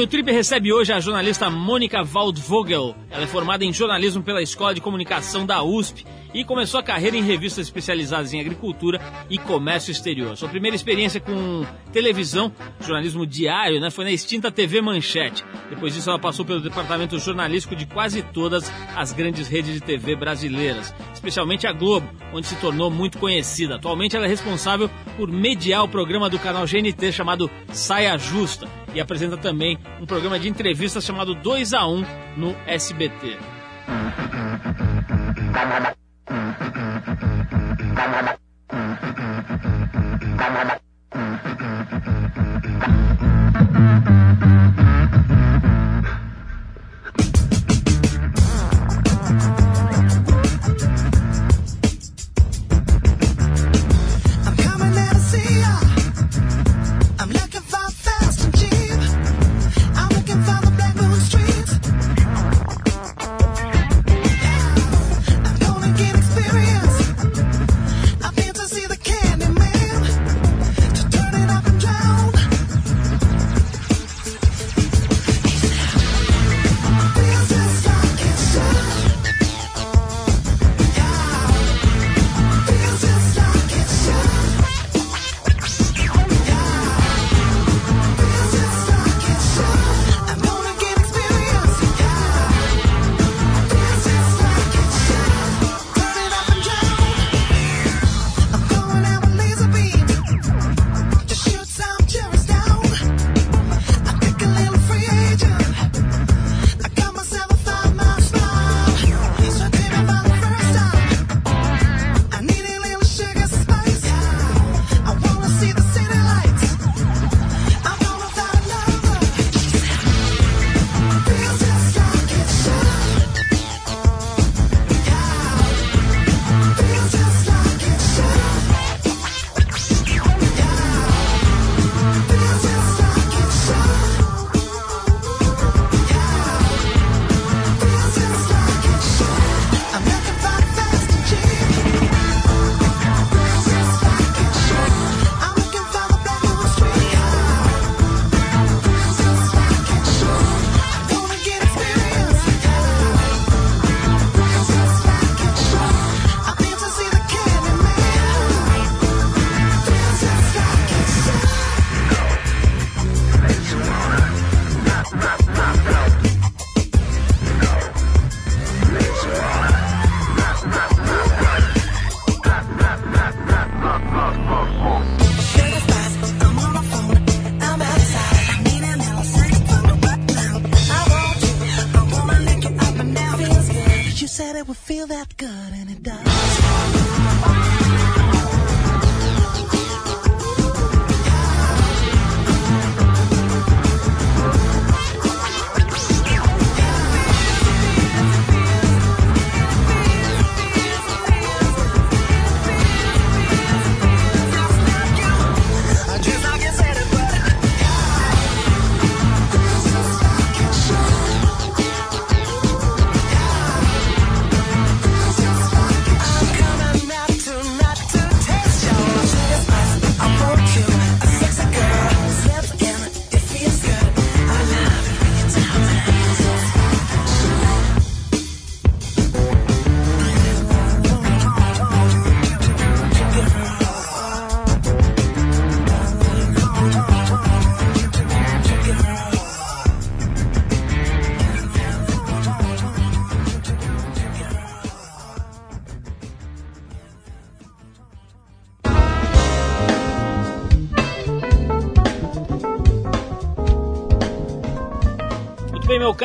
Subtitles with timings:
[0.00, 2.94] o Trip recebe hoje a jornalista Mônica Waldvogel.
[3.10, 7.16] Ela é formada em jornalismo pela Escola de Comunicação da USP e começou a carreira
[7.16, 10.36] em revistas especializadas em agricultura e comércio exterior.
[10.36, 15.44] Sua primeira experiência com televisão, jornalismo diário, né, foi na extinta TV Manchete.
[15.68, 20.16] Depois disso, ela passou pelo departamento jornalístico de quase todas as grandes redes de TV
[20.16, 23.74] brasileiras, especialmente a Globo, onde se tornou muito conhecida.
[23.74, 29.00] Atualmente, ela é responsável por mediar o programa do canal GNT chamado Saia Justa e
[29.00, 32.04] apresenta também um programa de entrevistas chamado 2 a 1
[32.36, 33.36] no SBT.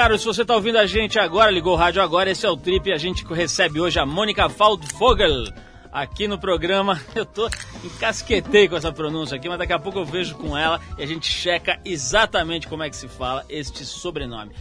[0.05, 2.55] Caro, se você está ouvindo a gente agora, ligou o rádio agora, esse é o
[2.55, 5.45] Trip e a gente recebe hoje a Mônica Waldvogel
[5.91, 7.01] aqui no programa.
[7.15, 7.49] Eu tô
[7.83, 11.07] encasquetei com essa pronúncia aqui, mas daqui a pouco eu vejo com ela e a
[11.07, 14.51] gente checa exatamente como é que se fala este sobrenome.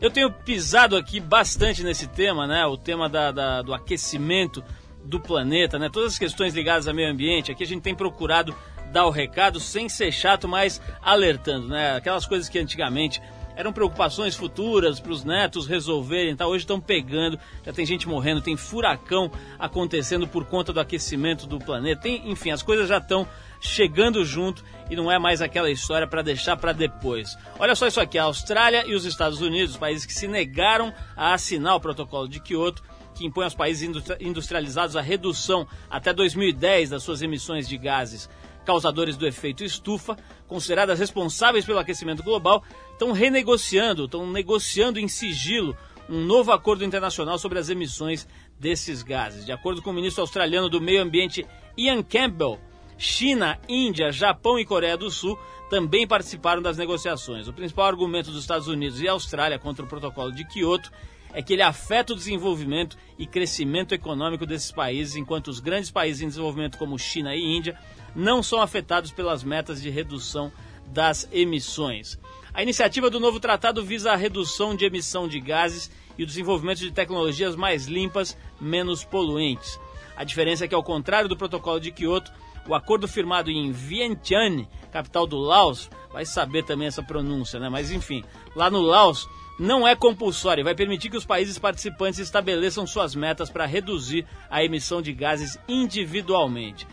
[0.00, 2.64] Eu tenho pisado aqui bastante nesse tema, né?
[2.64, 4.64] O tema da, da- do aquecimento
[5.04, 5.90] do planeta, né?
[5.92, 7.52] Todas as questões ligadas ao meio ambiente.
[7.52, 8.56] Aqui a gente tem procurado
[8.90, 11.94] dar o recado sem ser chato, mas alertando, né?
[11.94, 13.20] Aquelas coisas que antigamente
[13.56, 16.46] eram preocupações futuras para os netos resolverem, tá?
[16.46, 21.58] hoje estão pegando, já tem gente morrendo, tem furacão acontecendo por conta do aquecimento do
[21.58, 23.26] planeta, tem, enfim, as coisas já estão
[23.60, 27.36] chegando junto e não é mais aquela história para deixar para depois.
[27.58, 31.32] Olha só isso aqui, a Austrália e os Estados Unidos, países que se negaram a
[31.32, 32.82] assinar o protocolo de Kyoto,
[33.14, 33.88] que impõe aos países
[34.20, 38.28] industrializados a redução até 2010 das suas emissões de gases
[38.64, 40.16] causadores do efeito estufa,
[40.48, 45.76] consideradas responsáveis pelo aquecimento global, estão renegociando, estão negociando em sigilo
[46.08, 48.26] um novo acordo internacional sobre as emissões
[48.58, 49.44] desses gases.
[49.44, 51.46] De acordo com o ministro australiano do Meio Ambiente
[51.76, 52.58] Ian Campbell,
[52.96, 55.38] China, Índia, Japão e Coreia do Sul
[55.68, 57.48] também participaram das negociações.
[57.48, 60.90] O principal argumento dos Estados Unidos e Austrália contra o protocolo de Kyoto
[61.34, 66.22] é que ele afeta o desenvolvimento e crescimento econômico desses países, enquanto os grandes países
[66.22, 67.76] em desenvolvimento como China e Índia
[68.14, 70.52] não são afetados pelas metas de redução
[70.86, 72.18] das emissões.
[72.52, 76.78] A iniciativa do novo tratado visa a redução de emissão de gases e o desenvolvimento
[76.78, 79.80] de tecnologias mais limpas, menos poluentes.
[80.16, 82.30] A diferença é que, ao contrário do protocolo de Kyoto,
[82.68, 87.68] o acordo firmado em Vientiane, capital do Laos, vai saber também essa pronúncia, né?
[87.68, 88.22] Mas enfim,
[88.54, 89.28] lá no Laos
[89.58, 94.26] não é compulsório e vai permitir que os países participantes estabeleçam suas metas para reduzir
[94.50, 96.86] a emissão de gases individualmente.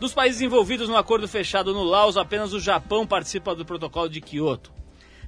[0.00, 4.20] Dos países envolvidos no acordo fechado no Laos, apenas o Japão participa do protocolo de
[4.20, 4.72] Kyoto.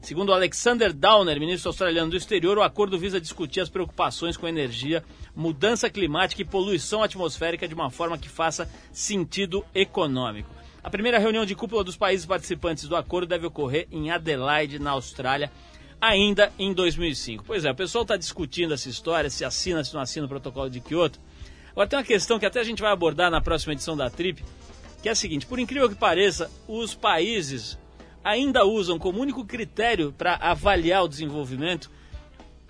[0.00, 5.05] Segundo Alexander Downer, ministro australiano do exterior, o acordo visa discutir as preocupações com energia,
[5.37, 10.49] mudança climática e poluição atmosférica de uma forma que faça sentido econômico.
[10.82, 14.93] A primeira reunião de cúpula dos países participantes do acordo deve ocorrer em Adelaide, na
[14.93, 15.53] Austrália,
[16.00, 17.44] ainda em 2005.
[17.47, 20.70] Pois é, o pessoal está discutindo essa história, se assina, se não assina o protocolo
[20.70, 21.20] de Kyoto.
[21.73, 24.43] Agora tem uma questão que até a gente vai abordar na próxima edição da Trip,
[25.02, 27.79] que é a seguinte: por incrível que pareça, os países
[28.25, 31.91] ainda usam como único critério para avaliar o desenvolvimento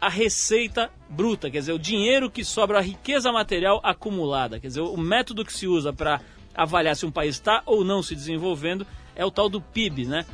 [0.00, 4.59] a receita bruta, quer dizer, o dinheiro que sobra, a riqueza material acumulada.
[4.59, 6.23] Quer dizer, o método que se usa para
[6.55, 10.25] avaliar se um país está ou não se desenvolvendo é o tal do PIB, né?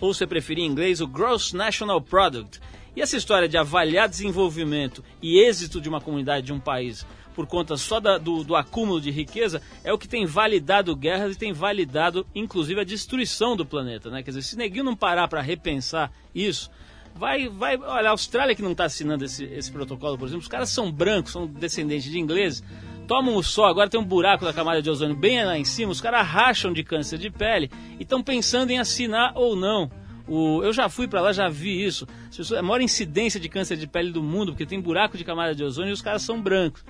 [0.00, 2.60] Ou se preferir em inglês, o Gross National Product.
[2.96, 7.46] E essa história de avaliar desenvolvimento e êxito de uma comunidade, de um país, por
[7.46, 11.38] conta só da, do, do, acúmulo de riqueza, é o que tem validado guerras e
[11.38, 14.10] tem validado, inclusive, a destruição do planeta.
[14.10, 14.22] Né?
[14.22, 16.70] Quer dizer, se neguinho não parar para repensar isso,
[17.14, 17.76] vai, vai.
[17.76, 20.90] Olha, a Austrália que não está assinando esse, esse protocolo, por exemplo, os caras são
[20.90, 22.62] brancos, são descendentes de ingleses,
[23.10, 25.90] tomam o sol, agora tem um buraco da camada de ozônio bem lá em cima,
[25.90, 27.68] os caras racham de câncer de pele
[27.98, 29.90] e estão pensando em assinar ou não.
[30.28, 32.06] O, eu já fui para lá, já vi isso.
[32.28, 35.56] Pessoas, a maior incidência de câncer de pele do mundo, porque tem buraco de camada
[35.56, 36.84] de ozônio e os caras são brancos.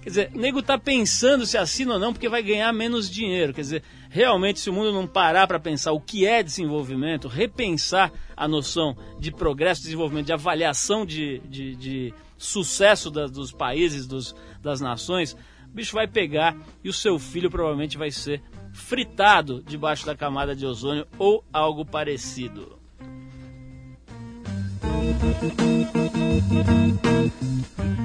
[0.00, 3.52] Quer dizer, o nego tá pensando se assina ou não, porque vai ganhar menos dinheiro.
[3.52, 8.10] Quer dizer, realmente, se o mundo não parar para pensar o que é desenvolvimento, repensar
[8.34, 14.34] a noção de progresso, desenvolvimento, de avaliação de, de, de sucesso da, dos países, dos,
[14.62, 15.36] das nações,
[15.70, 18.42] o bicho vai pegar e o seu filho provavelmente vai ser
[18.72, 22.78] fritado debaixo da camada de ozônio ou algo parecido.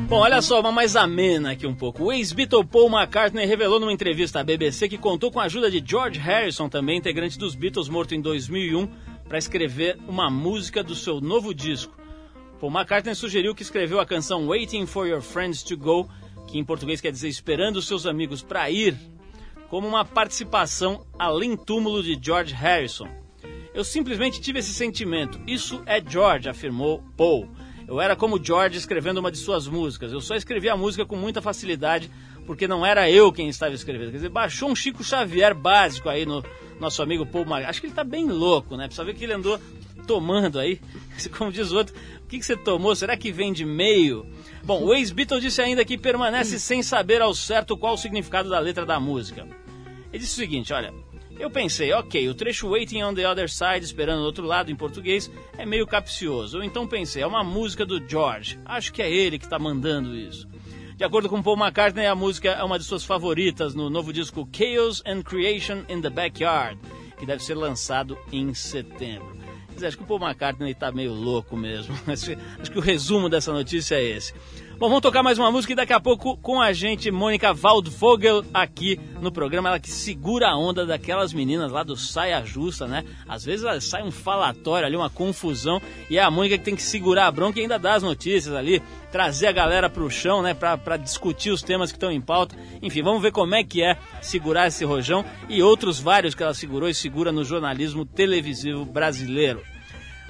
[0.07, 2.03] Bom, olha só, uma mais amena aqui um pouco.
[2.03, 5.81] O ex-Beatle Paul McCartney revelou numa entrevista à BBC que contou com a ajuda de
[5.85, 8.89] George Harrison, também integrante dos Beatles, morto em 2001,
[9.27, 11.97] para escrever uma música do seu novo disco.
[12.59, 16.09] Paul McCartney sugeriu que escreveu a canção Waiting for Your Friends to Go,
[16.47, 18.97] que em português quer dizer Esperando seus amigos para ir,
[19.69, 23.07] como uma participação além túmulo de George Harrison.
[23.73, 25.39] Eu simplesmente tive esse sentimento.
[25.47, 27.49] Isso é George, afirmou Paul.
[27.87, 30.11] Eu era como George escrevendo uma de suas músicas.
[30.11, 32.11] Eu só escrevi a música com muita facilidade
[32.45, 34.11] porque não era eu quem estava escrevendo.
[34.11, 36.43] Quer dizer, baixou um Chico Xavier básico aí no
[36.79, 37.63] nosso amigo Paul Mar...
[37.63, 38.87] Acho que ele está bem louco, né?
[38.87, 39.59] Precisa ver que ele andou
[40.01, 40.79] tomando aí.
[41.37, 42.95] Como diz o outro, o que, que você tomou?
[42.95, 44.25] Será que vem de meio?
[44.63, 48.59] Bom, o ex-Beatle disse ainda que permanece sem saber ao certo qual o significado da
[48.59, 49.47] letra da música.
[50.11, 50.93] Ele disse o seguinte, olha,
[51.39, 54.75] eu pensei, ok, o trecho Waiting on the Other Side, esperando do outro lado em
[54.75, 56.59] português, é meio capcioso.
[56.59, 58.59] Eu então pensei, é uma música do George.
[58.63, 60.47] Acho que é ele que está mandando isso.
[60.95, 64.47] De acordo com Paul McCartney, a música é uma de suas favoritas no novo disco
[64.55, 66.79] Chaos and Creation in the Backyard,
[67.17, 69.40] que deve ser lançado em setembro.
[69.83, 71.95] Acho que o Paul McCartney está meio louco mesmo.
[72.07, 72.35] Acho
[72.71, 74.33] que o resumo dessa notícia é esse.
[74.81, 78.43] Bom, vamos tocar mais uma música e daqui a pouco com a gente, Mônica Waldvogel,
[78.51, 79.69] aqui no programa.
[79.69, 83.05] Ela que segura a onda daquelas meninas lá do Saia Justa, né?
[83.29, 86.81] Às vezes sai um falatório ali, uma confusão, e é a Mônica que tem que
[86.81, 90.55] segurar a bronca e ainda dar as notícias ali, trazer a galera pro chão, né?
[90.55, 92.55] Pra, pra discutir os temas que estão em pauta.
[92.81, 96.55] Enfim, vamos ver como é que é segurar esse rojão e outros vários que ela
[96.55, 99.61] segurou e segura no jornalismo televisivo brasileiro.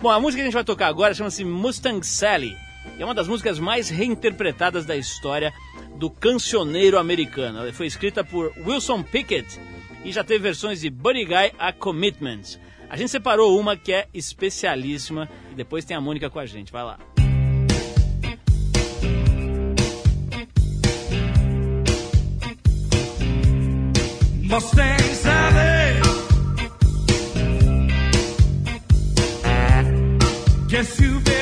[0.01, 2.57] Bom, a música que a gente vai tocar agora chama-se Mustang Sally.
[2.99, 5.53] É uma das músicas mais reinterpretadas da história
[5.95, 7.59] do cancioneiro americano.
[7.59, 9.59] Ela foi escrita por Wilson Pickett
[10.03, 12.59] e já teve versões de Buddy Guy a Commitments.
[12.89, 16.71] A gente separou uma que é especialíssima e depois tem a Mônica com a gente.
[16.71, 16.99] Vai lá.
[24.51, 26.01] Mustang Sally.
[30.67, 31.40] Guess you better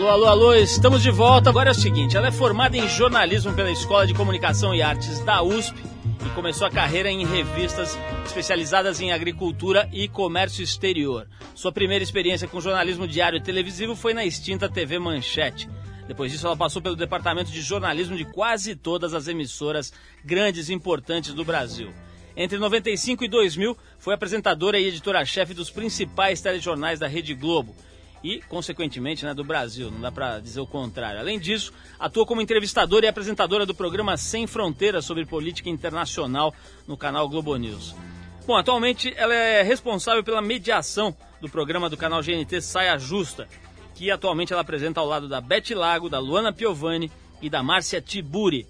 [0.00, 1.50] Alô, alô, alô, estamos de volta.
[1.50, 5.20] Agora é o seguinte: ela é formada em jornalismo pela Escola de Comunicação e Artes
[5.26, 5.76] da USP
[6.24, 11.28] e começou a carreira em revistas especializadas em agricultura e comércio exterior.
[11.54, 15.68] Sua primeira experiência com jornalismo diário e televisivo foi na extinta TV Manchete.
[16.08, 19.92] Depois disso, ela passou pelo departamento de jornalismo de quase todas as emissoras
[20.24, 21.92] grandes e importantes do Brasil.
[22.34, 27.76] Entre 95 e 2000, foi apresentadora e editora-chefe dos principais telejornais da Rede Globo
[28.22, 31.20] e, consequentemente, né, do Brasil, não dá para dizer o contrário.
[31.20, 36.54] Além disso, atua como entrevistadora e apresentadora do programa Sem Fronteiras sobre política internacional
[36.86, 37.94] no canal Globo News.
[38.46, 43.48] Bom, atualmente ela é responsável pela mediação do programa do canal GNT Saia Justa,
[43.94, 47.10] que atualmente ela apresenta ao lado da Beth Lago, da Luana Piovani
[47.40, 48.66] e da Márcia Tiburi.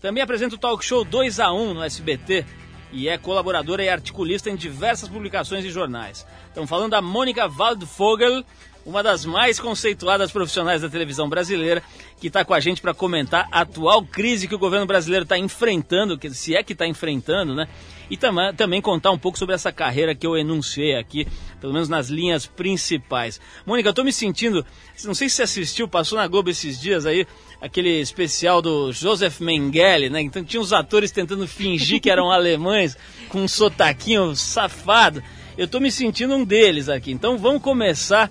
[0.00, 2.44] Também apresenta o talk show 2 a 1 no SBT
[2.92, 6.26] e é colaboradora e articulista em diversas publicações e jornais.
[6.48, 8.44] Estamos falando da Mônica Waldvogel,
[8.84, 11.82] uma das mais conceituadas profissionais da televisão brasileira,
[12.20, 15.38] que está com a gente para comentar a atual crise que o governo brasileiro está
[15.38, 17.68] enfrentando, que se é que está enfrentando, né?
[18.10, 21.26] E tam também contar um pouco sobre essa carreira que eu enunciei aqui,
[21.60, 23.40] pelo menos nas linhas principais.
[23.64, 24.66] Mônica, eu tô me sentindo,
[25.04, 27.26] não sei se você assistiu, passou na Globo esses dias aí,
[27.60, 30.20] aquele especial do Joseph Mengele, né?
[30.20, 32.96] Então tinha os atores tentando fingir que eram alemães,
[33.30, 35.22] com um sotaquinho safado.
[35.56, 37.12] Eu tô me sentindo um deles aqui.
[37.12, 38.30] Então vamos começar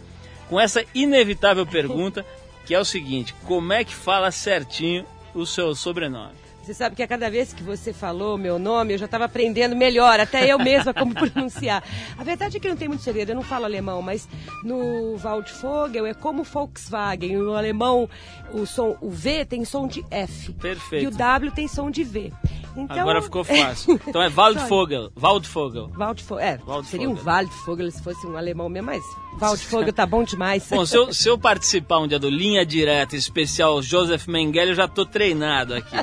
[0.51, 2.25] com essa inevitável pergunta,
[2.65, 6.41] que é o seguinte: como é que fala certinho o seu sobrenome?
[6.62, 9.75] Você sabe que a cada vez que você falou meu nome, eu já estava aprendendo
[9.75, 11.84] melhor, até eu mesma como pronunciar.
[12.17, 14.27] A verdade é que não tem muito segredo, eu não falo alemão, mas
[14.63, 17.38] no Waldvogel é como Volkswagen.
[17.38, 18.08] No alemão,
[18.53, 20.53] o, som, o V tem som de F.
[20.53, 21.05] Perfeito.
[21.05, 22.31] E o W tem som de V.
[22.75, 24.00] Então, Agora ficou fácil.
[24.08, 25.12] Então é Waldvogel.
[25.16, 25.90] Waldvogel.
[25.96, 26.40] Waldvogel.
[26.40, 26.84] É, Waldvogel.
[26.84, 29.04] seria um Waldvogel se fosse um alemão mesmo, mas
[29.38, 30.68] Waldvogel tá bom demais.
[30.70, 34.75] Bom, se eu, se eu participar um dia do Linha Direta especial Joseph Mengele, eu
[34.75, 35.96] já tô treinado aqui.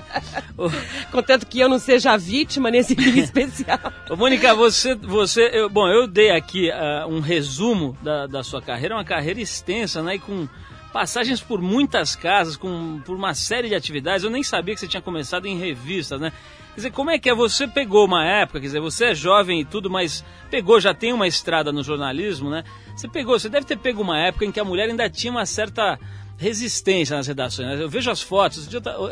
[1.11, 3.79] Contanto que eu não seja a vítima nesse dia especial.
[4.11, 8.61] Ô, Mônica, você, você eu- bom, eu dei aqui ah, um resumo da, da sua
[8.61, 10.49] carreira, uma carreira extensa, né, e com
[10.93, 14.25] passagens por muitas casas, com por uma série de atividades.
[14.25, 16.33] Eu nem sabia que você tinha começado em revistas, né?
[16.79, 17.35] Quer dizer, como é que é?
[17.35, 21.13] Você pegou uma época, quer dizer, você é jovem e tudo, mas pegou, já tem
[21.13, 22.63] uma estrada no jornalismo, né?
[22.95, 25.45] Você pegou, você deve ter pego uma época em que a mulher ainda tinha uma
[25.45, 25.99] certa
[26.37, 27.67] resistência nas redações.
[27.67, 27.83] né?
[27.83, 28.59] Eu vejo as fotos,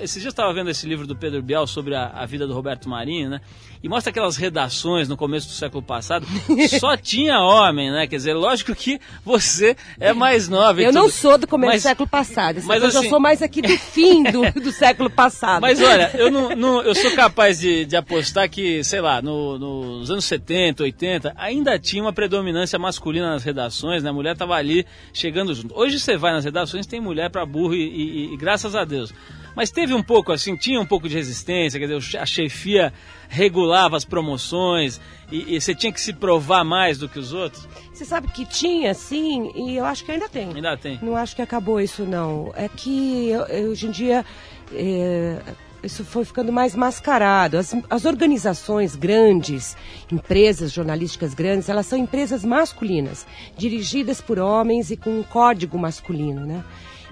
[0.01, 2.55] esses dias eu estava vendo esse livro do Pedro Bial sobre a, a vida do
[2.55, 3.41] Roberto Marinho, né?
[3.83, 6.27] E mostra aquelas redações no começo do século passado,
[6.81, 8.07] só tinha homem, né?
[8.07, 10.81] Quer dizer, lógico que você é mais nova.
[10.83, 12.61] Eu não sou do começo mas- do século passado.
[12.65, 15.61] mas eu já assim- sou mais aqui do fim do, do século passado.
[15.61, 19.59] Mas olha, eu, não, não- eu sou capaz de, de apostar que, sei lá, no-
[19.59, 24.11] nos anos 70, 80, ainda tinha uma predominância masculina nas redações, né?
[24.11, 25.79] A mulher estava ali chegando junto.
[25.79, 29.13] Hoje você vai nas redações, tem mulher para burro e, e- e graças a Deus.
[29.57, 32.93] Mas teve um pouco assim, tinha um pouco de resistência, quer dizer, a chefia
[33.27, 35.01] regulava as promoções
[35.33, 37.67] e, e você tinha que se provar mais do que os outros.
[37.93, 40.55] Você sabe que tinha, sim, e eu acho que ainda tem.
[40.55, 40.99] Ainda tem.
[41.01, 42.53] Não acho que acabou isso, não.
[42.55, 43.31] É que
[43.71, 44.27] hoje em dia
[44.75, 45.41] é,
[45.83, 47.57] isso foi ficando mais mascarado.
[47.57, 49.77] As, as organizações grandes,
[50.13, 56.45] empresas jornalísticas grandes, elas são empresas masculinas, dirigidas por homens e com um código masculino,
[56.45, 56.63] né?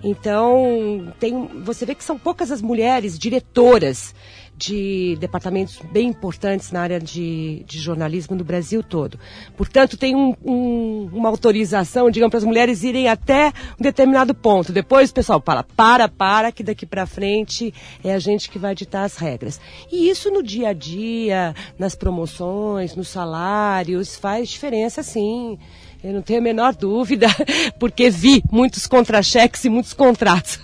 [0.07, 4.15] Então, tem, você vê que são poucas as mulheres diretoras
[4.57, 9.19] de departamentos bem importantes na área de, de jornalismo no Brasil todo.
[9.57, 13.49] Portanto, tem um- um- uma autorização, digamos, para as mulheres irem até
[13.81, 14.73] um determinado ponto.
[14.73, 18.75] Depois o pessoal fala, para, para, que daqui para frente é a gente que vai
[18.77, 19.61] ditar as regras.
[19.91, 25.59] E isso no dia a dia, nas promoções, nos salários, faz diferença sim.
[26.05, 27.27] Eu não tenho a menor dúvida,
[27.81, 30.59] porque vi muitos contra-cheques e muitos contratos.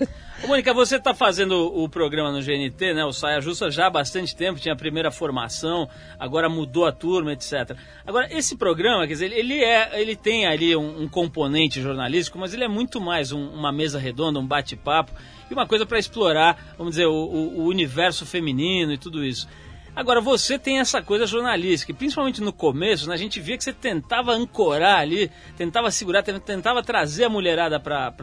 [0.46, 3.04] Mônica, você está fazendo o programa no GNT, né?
[3.04, 7.32] O Saia Justa já há bastante tempo, tinha a primeira formação, agora mudou a turma,
[7.32, 7.76] etc.
[8.06, 12.54] Agora, esse programa, quer dizer, ele, é, ele tem ali um, um componente jornalístico, mas
[12.54, 15.12] ele é muito mais um- uma mesa redonda, um bate-papo
[15.50, 19.46] e uma coisa para explorar, vamos dizer, o, o- o universo feminino e tudo isso.
[20.00, 23.70] Agora, você tem essa coisa jornalística, principalmente no começo, né, a gente via que você
[23.70, 28.14] tentava ancorar ali, tentava segurar, tentava trazer a mulherada para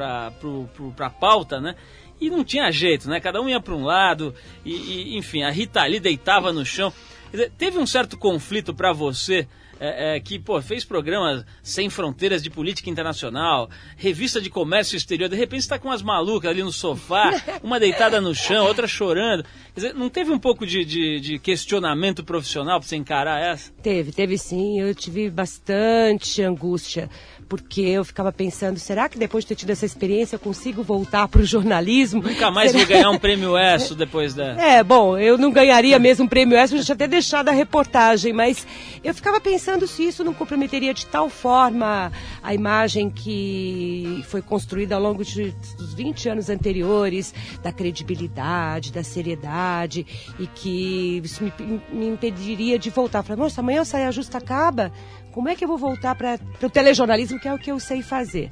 [1.00, 1.76] a pauta, né?
[2.20, 3.20] E não tinha jeito, né?
[3.20, 4.34] Cada um ia para um lado,
[4.66, 6.92] e, e, enfim, a Rita ali deitava no chão.
[7.30, 9.48] Dizer, teve um certo conflito para você
[9.80, 15.30] é, é, que pô, fez programas sem fronteiras de política internacional, revista de comércio exterior,
[15.30, 17.32] de repente está com umas malucas ali no sofá,
[17.64, 19.44] uma deitada no chão, outra chorando.
[19.74, 23.72] Quer dizer, não teve um pouco de, de, de questionamento profissional para você encarar essa?
[23.82, 24.80] Teve, teve sim.
[24.80, 27.10] Eu tive bastante angústia,
[27.48, 31.28] porque eu ficava pensando, será que depois de ter tido essa experiência eu consigo voltar
[31.28, 32.22] para o jornalismo?
[32.22, 34.54] Nunca mais Será- vou ganhar um prêmio ESSO depois da.
[34.62, 37.52] É, bom, eu não ganharia mesmo um prêmio ESSO, eu já tinha até deixado a
[37.52, 38.68] reportagem, mas
[39.04, 42.12] eu ficava pensando se isso não comprometeria de tal forma
[42.44, 45.54] a imagem que foi construída ao longo de-
[45.98, 47.34] 20 anos anteriores,
[47.64, 50.06] da credibilidade, da seriedade,
[50.40, 51.52] e que isso me,
[51.92, 53.24] me impediria de voltar.
[53.24, 54.92] Falei, nossa, amanhã eu saia justa acaba,
[55.32, 58.04] como é que eu vou voltar para o telejornalismo, que é o que eu sei
[58.04, 58.50] fazer?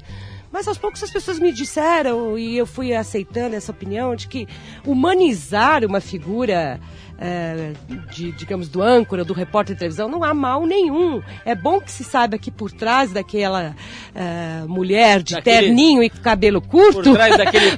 [0.56, 4.48] Mas aos poucos as pessoas me disseram, e eu fui aceitando essa opinião, de que
[4.86, 6.80] humanizar uma figura,
[7.18, 7.72] eh,
[8.10, 11.22] de, digamos, do âncora, do repórter de televisão, não há mal nenhum.
[11.44, 13.76] É bom que se saiba que por trás daquela
[14.14, 17.12] eh, mulher de Daquele- terninho e cabelo curto,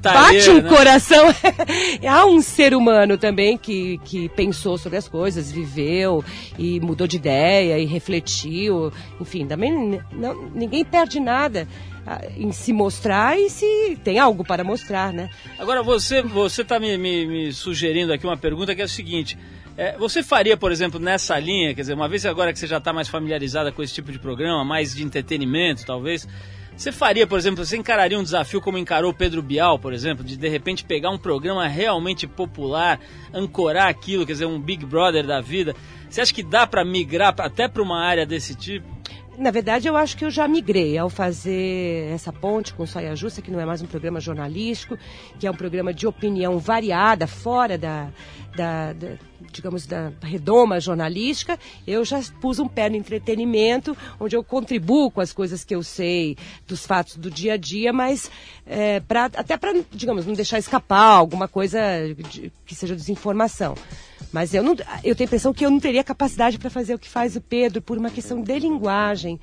[0.01, 0.69] bate um né?
[0.69, 1.27] coração.
[2.09, 6.25] há um ser humano também que, que pensou sobre as coisas, viveu
[6.57, 8.93] e mudou de ideia e refletiu.
[9.21, 11.67] Enfim, também não, ninguém perde nada.
[12.37, 15.29] Em se mostrar e se tem algo para mostrar, né?
[15.59, 19.37] Agora, você você está me, me- me sugerindo aqui uma pergunta que é a seguinte.
[19.77, 22.79] é, você faria, por exemplo, nessa linha, quer dizer, uma vez agora que você já
[22.79, 26.27] está mais familiarizada com esse tipo de programa, mais de entretenimento, talvez,
[26.77, 30.25] você faria, por exemplo, você encararia um desafio como encarou o Pedro Bial, por exemplo,
[30.25, 32.99] de de repente pegar um programa realmente popular,
[33.33, 35.75] ancorar aquilo, quer dizer, um Big Brother da vida.
[36.09, 38.87] Você acha que dá para migrar até para uma área desse tipo?
[39.39, 43.41] Na verdade, eu acho que eu já migrei ao fazer essa ponte com Saia Justa,
[43.41, 44.99] que não é mais um programa jornalístico,
[45.39, 48.09] que é um programa de opinião variada, fora da,
[48.57, 49.17] da- da,
[49.53, 51.57] digamos, da redoma jornalística.
[51.87, 55.85] Eu já pus um pé no entretenimento, onde eu contribuo com as coisas que eu
[55.85, 58.29] sei dos fatos do dia a dia, mas
[58.67, 61.79] é, pra, até para, digamos, não deixar escapar alguma coisa
[62.29, 63.77] de- que seja desinformação.
[64.33, 66.99] Mas eu, não, eu tenho a impressão que eu não teria capacidade para fazer o
[66.99, 69.41] que faz o Pedro por uma questão de linguagem.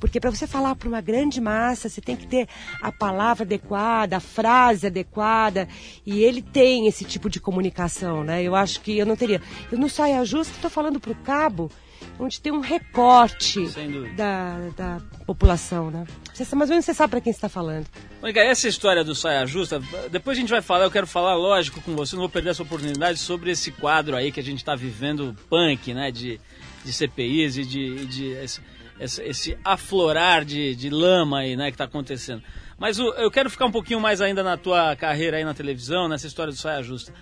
[0.00, 2.48] Porque para você falar para uma grande massa, você tem que ter
[2.80, 5.68] a palavra adequada, a frase adequada.
[6.06, 8.42] E ele tem esse tipo de comunicação, né?
[8.42, 9.42] Eu acho que eu não teria.
[9.70, 11.70] Eu não saia justa, estou falando para o cabo,
[12.18, 13.60] onde tem um recorte
[14.16, 16.04] da, da população, né?
[16.34, 17.86] Você, mais ou menos você sabe para quem você está falando.
[18.20, 21.80] Mônica, essa história do Saia Justa, depois a gente vai falar, eu quero falar, lógico,
[21.82, 24.74] com você, não vou perder essa oportunidade, sobre esse quadro aí que a gente está
[24.74, 26.40] vivendo, punk, né, de,
[26.84, 28.60] de CPIs e de, de esse,
[28.98, 32.42] esse, esse aflorar de, de lama aí, né, que está acontecendo.
[32.78, 36.08] Mas o- eu quero ficar um pouquinho mais ainda na tua carreira aí na televisão,
[36.08, 37.12] nessa história do Saia Justa.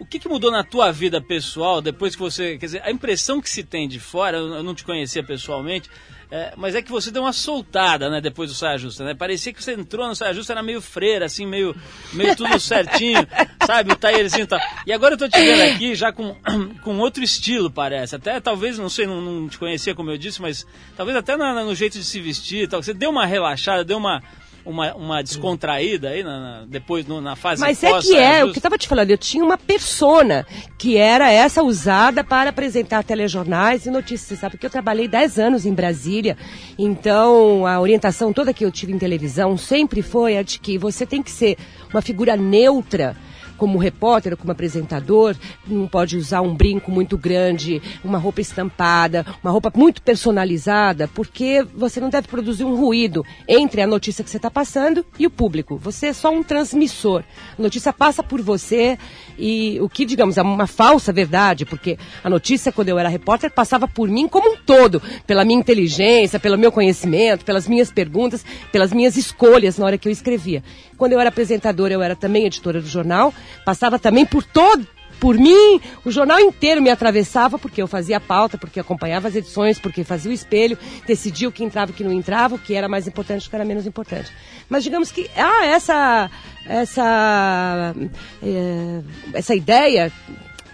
[0.00, 2.56] O que, que mudou na tua vida pessoal depois que você.
[2.58, 5.90] Quer dizer, a impressão que se tem de fora, eu não te conhecia pessoalmente,
[6.30, 9.14] é, mas é que você deu uma soltada, né, depois do Saia Justa, né?
[9.14, 11.76] Parecia que você entrou no Saia Justa, era meio freira, assim, meio,
[12.14, 13.26] meio tudo certinho,
[13.66, 13.92] sabe?
[13.92, 14.58] O taierzinho e tal.
[14.86, 16.34] E agora eu tô te vendo aqui já com,
[16.82, 18.16] com outro estilo, parece.
[18.16, 21.62] Até talvez, não sei, não, não te conhecia, como eu disse, mas talvez até na-
[21.62, 22.82] no jeito de se vestir e tal.
[22.82, 24.22] Você deu uma relaxada, deu uma.
[24.64, 28.44] Uma, uma descontraída aí na, na- depois no- na fase Mas é que pós-Saia é,
[28.44, 30.46] o que eu estava te falando, eu tinha uma persona
[30.76, 35.38] que era essa usada para apresentar telejornais e notícias, você sabe que eu trabalhei 10
[35.38, 36.36] anos em Brasília,
[36.78, 41.06] então a orientação toda que eu tive em televisão sempre foi a de que você
[41.06, 41.56] tem que ser
[41.92, 43.16] uma figura neutra,
[43.60, 49.50] como repórter como apresentador, não pode usar um brinco muito grande, uma roupa estampada, uma
[49.50, 54.38] roupa muito personalizada, porque você não deve produzir um ruído entre a notícia que você
[54.38, 55.76] está passando e o público.
[55.76, 57.22] Você é só um transmissor.
[57.58, 58.98] A notícia passa por você
[59.38, 63.50] e o que, digamos, é uma falsa verdade, porque a notícia, quando eu era repórter,
[63.50, 68.42] passava por mim como um todo, pela minha inteligência, pelo meu conhecimento, pelas minhas perguntas,
[68.72, 70.62] pelas minhas escolhas na hora que eu escrevia.
[70.96, 73.32] Quando eu era apresentadora, eu era também editora do jornal,
[73.64, 74.86] passava também por todo
[75.20, 79.78] por mim, o jornal inteiro me atravessava porque eu fazia pauta, porque acompanhava as edições,
[79.78, 82.74] porque fazia o espelho, decidia o que entrava e o que não entrava, o que
[82.74, 84.32] era mais importante e o que era menos importante.
[84.66, 86.30] Mas digamos que ah, essa
[86.66, 87.94] essa
[88.42, 89.02] eh,
[89.34, 90.10] essa ideia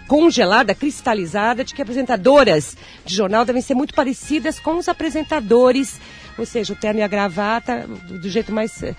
[0.07, 5.99] congelada, cristalizada, de que apresentadoras de jornal devem ser muito parecidas com os apresentadores,
[6.37, 8.95] ou seja, o terno e a gravata do, do jeito mais eh,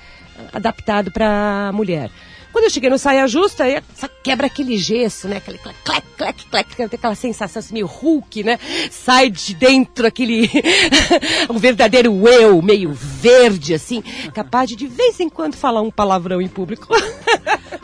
[0.52, 2.10] adaptado para a mulher.
[2.58, 5.36] Quando eu cheguei no Saia Justa, aí só quebra aquele gesso, né?
[5.36, 8.58] Aquele clac, clac, clac, clac, tem aquela sensação assim, meio Hulk, né?
[8.90, 10.50] Sai de dentro aquele...
[11.48, 14.02] um verdadeiro eu, meio verde, assim,
[14.34, 16.88] capaz de de vez em quando falar um palavrão em público.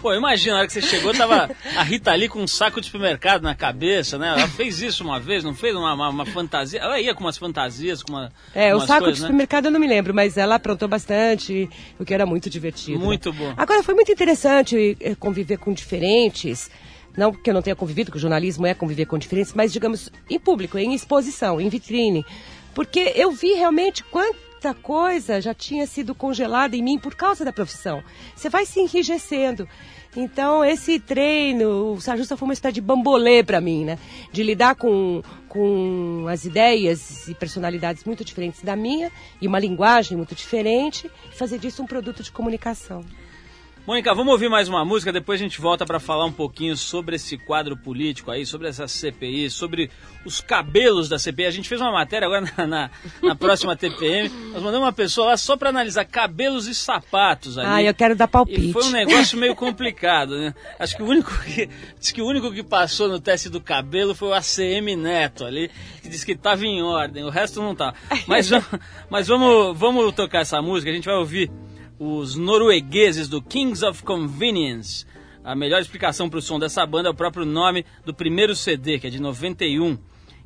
[0.02, 2.86] Pô, imagina, na hora que você chegou, tava a Rita ali com um saco de
[2.86, 4.34] supermercado na cabeça, né?
[4.36, 6.78] Ela fez isso uma vez, não fez uma, uma, uma fantasia?
[6.78, 8.30] Ela ia com umas fantasias, com uma.
[8.54, 9.26] É, o saco coisas, de né?
[9.28, 12.98] supermercado eu não me lembro, mas ela aprontou bastante, o que era muito divertido.
[12.98, 13.04] né?
[13.04, 13.54] Muito bom.
[13.56, 16.70] Agora, foi muito interessante eh, conviver com diferentes,
[17.16, 20.10] não que eu não tenha convivido, que o jornalismo é conviver com diferentes, mas, digamos,
[20.28, 22.24] em público, em exposição, em vitrine.
[22.74, 27.52] Porque eu vi realmente quanta coisa já tinha sido congelada em mim por causa da
[27.52, 28.02] profissão.
[28.34, 29.68] Você vai se enrijecendo.
[30.16, 33.98] Então, esse treino, o Sajusta foi uma espécie de bambolê para mim, né?
[34.32, 40.16] De lidar com, com as ideias e personalidades muito diferentes da minha e uma linguagem
[40.16, 43.04] muito diferente e fazer disso um produto de comunicação.
[43.86, 47.16] Mônica, vamos ouvir mais uma música, depois a gente volta para falar um pouquinho sobre
[47.16, 49.90] esse quadro político aí, sobre essa CPI, sobre
[50.24, 51.44] os cabelos da CPI.
[51.44, 52.90] A gente fez uma matéria agora na, na,
[53.22, 57.68] na próxima TPM, nós mandamos uma pessoa lá só para analisar cabelos e sapatos ali.
[57.68, 58.70] Ah, eu quero dar palpite.
[58.70, 60.54] E foi um negócio meio complicado, né?
[60.78, 61.68] Acho que o único que,
[62.00, 65.70] diz que o único que passou no teste do cabelo foi o ACM Neto ali,
[66.00, 67.92] que disse que estava em ordem, o resto não tá.
[68.26, 68.48] Mas,
[69.10, 71.50] mas vamos, vamos tocar essa música, a gente vai ouvir
[71.98, 75.06] os noruegueses do Kings of Convenience.
[75.42, 78.98] A melhor explicação para o som dessa banda é o próprio nome do primeiro CD,
[78.98, 79.96] que é de 91,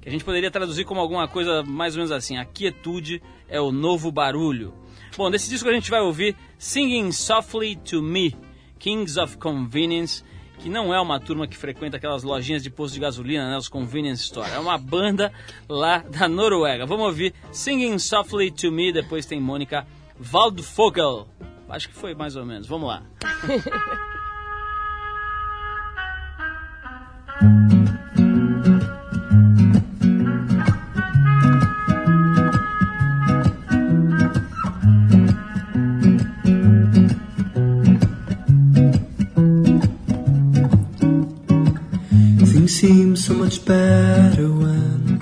[0.01, 3.61] que a gente poderia traduzir como alguma coisa mais ou menos assim: a quietude é
[3.61, 4.75] o novo barulho.
[5.17, 8.37] Bom, desse disco a gente vai ouvir Singing Softly to Me,
[8.79, 10.23] Kings of Convenience,
[10.59, 13.69] que não é uma turma que frequenta aquelas lojinhas de posto de gasolina, né, os
[13.69, 14.51] convenience store.
[14.51, 15.33] É uma banda
[15.69, 16.85] lá da Noruega.
[16.85, 19.87] Vamos ouvir Singing Softly to Me, depois tem Mônica
[20.21, 21.29] Waldvogel.
[21.69, 22.67] Acho que foi mais ou menos.
[22.67, 23.03] Vamos lá.
[42.53, 45.21] Things seem so much better when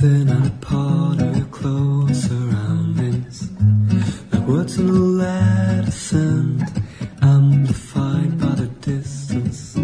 [0.00, 1.38] they're not a part of
[4.48, 6.62] words in a letter sent,
[7.20, 9.76] amplified by the distance.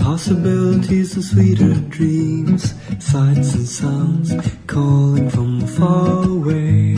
[0.00, 4.30] Possibilities and sweeter dreams, sights and sounds
[4.68, 6.94] calling from far away,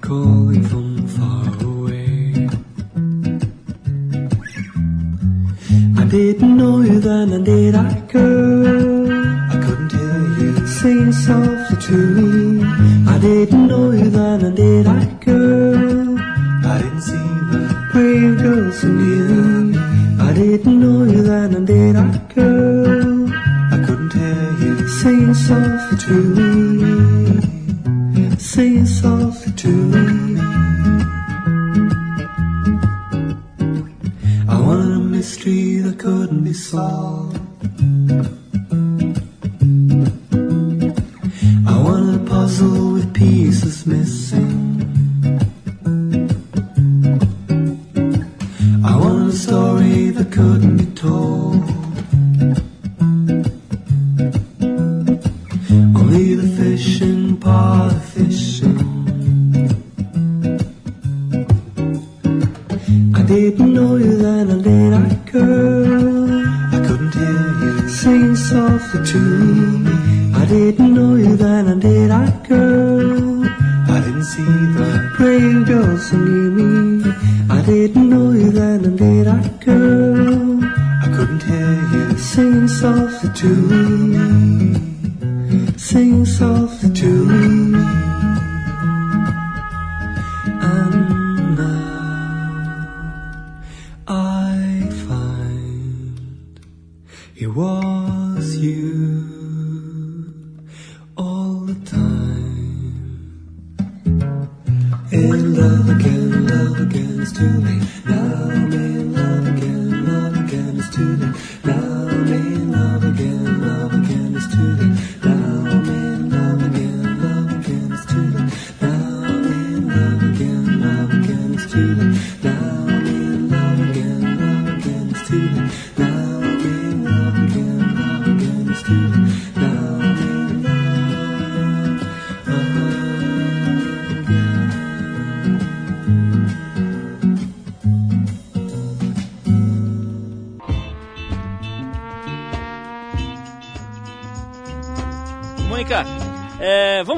[0.00, 2.48] calling from far away.
[6.00, 8.95] I didn't know you then, and did I, girl?
[10.86, 12.62] I singing softly to me.
[13.08, 16.16] I didn't know you then, and did I, girl?
[16.64, 19.74] I didn't see the brave girls in you.
[20.20, 23.28] I didn't know you then, and did I, girl?
[23.74, 26.44] I couldn't hear you singing softly to me,
[28.38, 30.15] singing softly to me.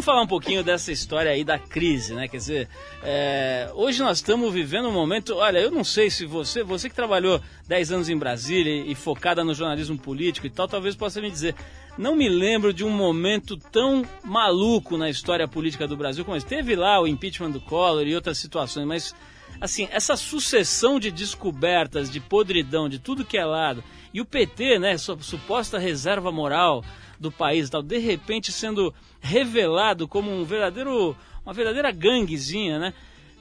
[0.09, 2.27] Falar um pouquinho dessa história aí da crise, né?
[2.29, 2.69] Quer dizer,
[3.03, 5.35] é, hoje nós estamos vivendo um momento.
[5.37, 9.45] Olha, eu não sei se você, você que trabalhou 10 anos em Brasília e, focada
[9.45, 11.55] no jornalismo político e tal, talvez possa me dizer.
[11.99, 16.47] Não me lembro de um momento tão maluco na história política do Brasil como esse.
[16.47, 19.15] Teve lá o impeachment do Collor e outras situações, mas
[19.61, 24.79] assim, essa sucessão de descobertas, de podridão, de tudo que é lado, e o PT,
[24.79, 26.83] né, su- suposta reserva moral
[27.19, 32.95] do país e tal, de repente sendo revelado como um verdadeiro, uma verdadeira ganguezinha, né?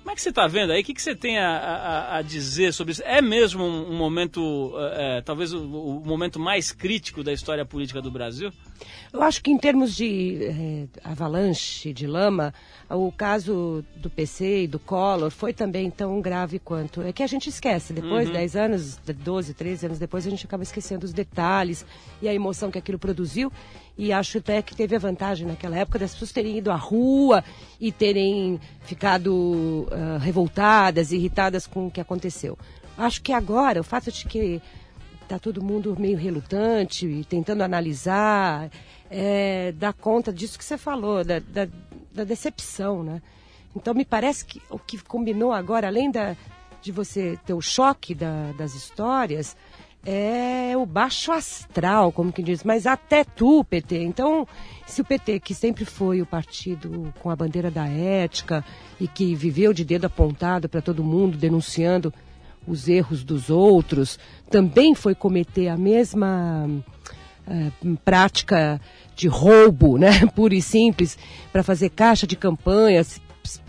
[0.07, 0.79] Como é que você está vendo aí?
[0.79, 3.03] O que, que você tem a, a- a dizer sobre isso?
[3.03, 7.65] É mesmo um, um momento, é, é, talvez o, o momento mais crítico da história
[7.65, 8.49] política do Brasil?
[9.11, 12.53] Eu acho que em termos de eh, avalanche de lama,
[12.89, 17.01] o caso do PC e do Collor foi também tão grave quanto.
[17.01, 20.63] É que a gente esquece, depois, 10 anos, 12, 13 anos depois, a gente acaba
[20.63, 21.85] esquecendo os detalhes
[22.21, 23.51] e a emoção que aquilo produziu.
[23.97, 27.43] E acho até que teve a vantagem naquela época das pessoas terem ido à rua
[27.79, 32.57] e terem ficado ah, revoltadas, irritadas com o que aconteceu.
[32.97, 34.61] Acho que agora, o fato de que
[35.23, 38.69] está todo mundo meio relutante, e tentando analisar,
[39.09, 41.67] é, dar conta disso que você falou, da, da,
[42.13, 43.21] da decepção, né?
[43.75, 46.35] Então me parece que o que combinou agora, além da,
[46.81, 49.55] de você ter o choque da- das histórias,
[50.09, 54.03] é o baixo astral, como que diz, mas até tu, PT.
[54.03, 54.47] Então,
[54.85, 58.63] se o PT, que sempre foi o partido com a bandeira da ética
[59.01, 62.13] e que viveu de dedo apontado para todo mundo, denunciando
[62.65, 64.17] os erros dos outros,
[64.49, 66.69] também foi cometer a mesma
[67.45, 67.71] eh,
[68.05, 68.79] prática
[69.13, 71.17] de roubo, né, puro e simples,
[71.51, 73.05] para fazer caixa de campanha,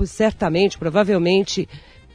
[0.06, 1.68] certamente, provavelmente,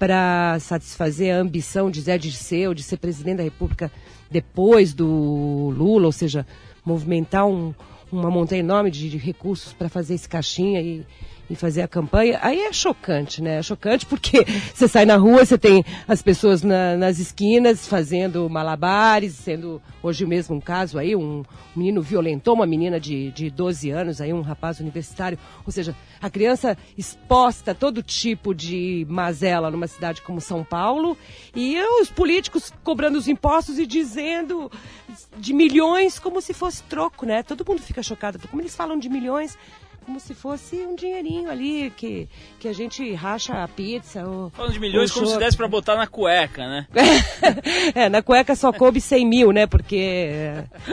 [0.08, 3.90] para satisfazer a ambição de Zé Dirceu de ser presidente da República
[4.30, 6.46] depois do Lula, ou seja,
[6.84, 7.74] movimentar um-
[8.12, 11.06] uma montanha enorme de, de recursos para fazer esse caixinha e,
[11.50, 12.40] e fazer a campanha.
[12.42, 13.58] Aí é chocante, né?
[13.60, 18.50] É chocante porque você sai na rua, você tem as pessoas na- nas esquinas fazendo
[18.50, 21.44] malabares, sendo hoje mesmo um caso aí, um
[21.76, 25.38] menino violentou uma menina de, de 12 anos, aí um rapaz universitário.
[25.66, 31.18] Ou seja, a criança exposta a todo tipo de mazela numa cidade como São Paulo
[31.56, 34.72] e os políticos cobrando os impostos e dizendo
[35.38, 37.44] de milhões como se fosse troco, né?
[37.44, 38.40] Todo mundo fica chocado.
[38.48, 39.58] Como eles falam de milhões
[40.04, 42.28] como se fosse um dinheirinho ali que,
[42.60, 44.26] que a gente racha a pizza.
[44.28, 46.88] Ou, Falando de milhões, ou como se desse pra botar na cueca, né?
[47.96, 49.66] é, na cueca só coube 100 mil, né?
[49.66, 50.30] Porque,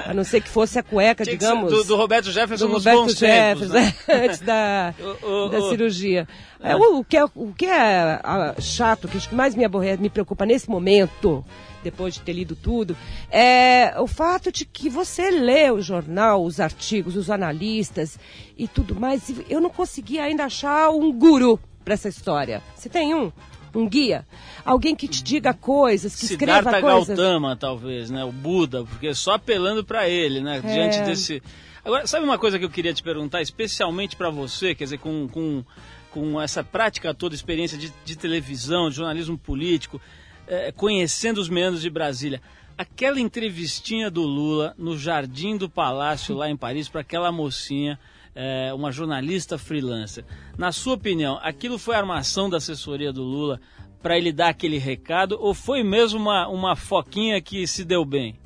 [0.07, 1.71] a não ser que fosse a cueca, digamos...
[1.73, 3.95] do, do Roberto Jefferson do nos Roberto bons tempos, Jefferson, né?
[4.25, 6.27] antes da, O- o- da o- cirurgia.
[6.63, 10.03] É, o, o que é, o que é ah, chato, que que mais me aborrece,
[10.03, 11.45] me preocupa nesse momento,
[11.83, 12.97] depois de ter lido tudo,
[13.31, 18.19] é o fato de que você lê o jornal, os artigos, os analistas
[18.59, 22.63] e tudo mais, e eu não consegui ainda achar um guru para essa história.
[22.77, 23.33] Você tem um?
[23.75, 24.27] Um guia?
[24.65, 27.17] Alguém que te diga coisas, que escreva Siddhartha coisas.
[27.17, 28.25] Gautama, talvez, né?
[28.25, 30.61] O Buda, porque só apelando pra ele, né?
[30.63, 30.73] É.
[30.73, 31.41] Diante desse.
[31.85, 35.29] Agora, sabe uma coisa que eu queria te perguntar, especialmente pra você, quer dizer, com,
[35.29, 35.65] com,
[36.11, 40.01] com essa prática toda, experiência de, de televisão, de jornalismo político,
[40.47, 42.41] eh, conhecendo os meandros de Brasília.
[42.77, 47.99] Aquela entrevistinha do Lula no Jardim do Palácio, lá em Paris, para aquela mocinha,
[48.35, 50.25] eh, uma jornalista freelancer.
[50.57, 53.61] Na sua opinião, aquilo foi armação da assessoria do Lula
[54.03, 58.40] para ele dar aquele recado ou foi mesmo uma, uma foquinha que se deu bem?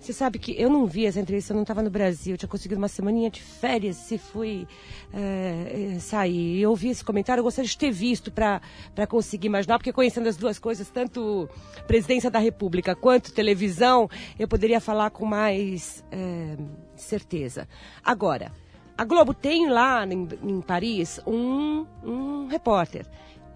[0.00, 2.48] Você sabe que eu não vi essa entrevista, eu não estava no Brasil, eu tinha
[2.48, 4.66] conseguido uma semaninha de férias se fui
[5.12, 6.58] é, sair.
[6.58, 8.62] Eu ouvi esse comentário, eu gostaria de ter visto para
[9.06, 11.46] conseguir imaginar, porque conhecendo as duas coisas, tanto
[11.86, 14.08] presidência da República quanto televisão,
[14.38, 16.56] eu poderia falar com mais é,
[16.96, 17.68] certeza.
[18.02, 18.52] Agora,
[18.96, 23.06] a Globo tem lá em, em Paris um, um repórter,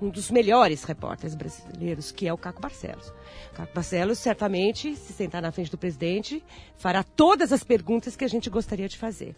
[0.05, 3.13] um dos melhores repórteres brasileiros, que é o Caco Barcelos.
[3.55, 6.45] Caco Barcelos, certamente, se sentar na frente do presidente,
[6.77, 9.35] fará todas as perguntas que a gente gostaria de fazer.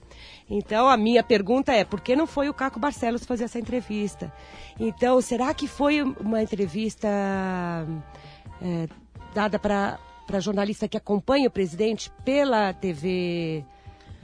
[0.50, 4.33] Então, a minha pergunta é, por que não foi o Caco Barcelos fazer essa entrevista?
[4.79, 7.09] Então, será que foi uma entrevista
[8.61, 8.88] é,
[9.33, 9.98] dada para
[10.40, 13.64] jornalista que acompanha o presidente pela TV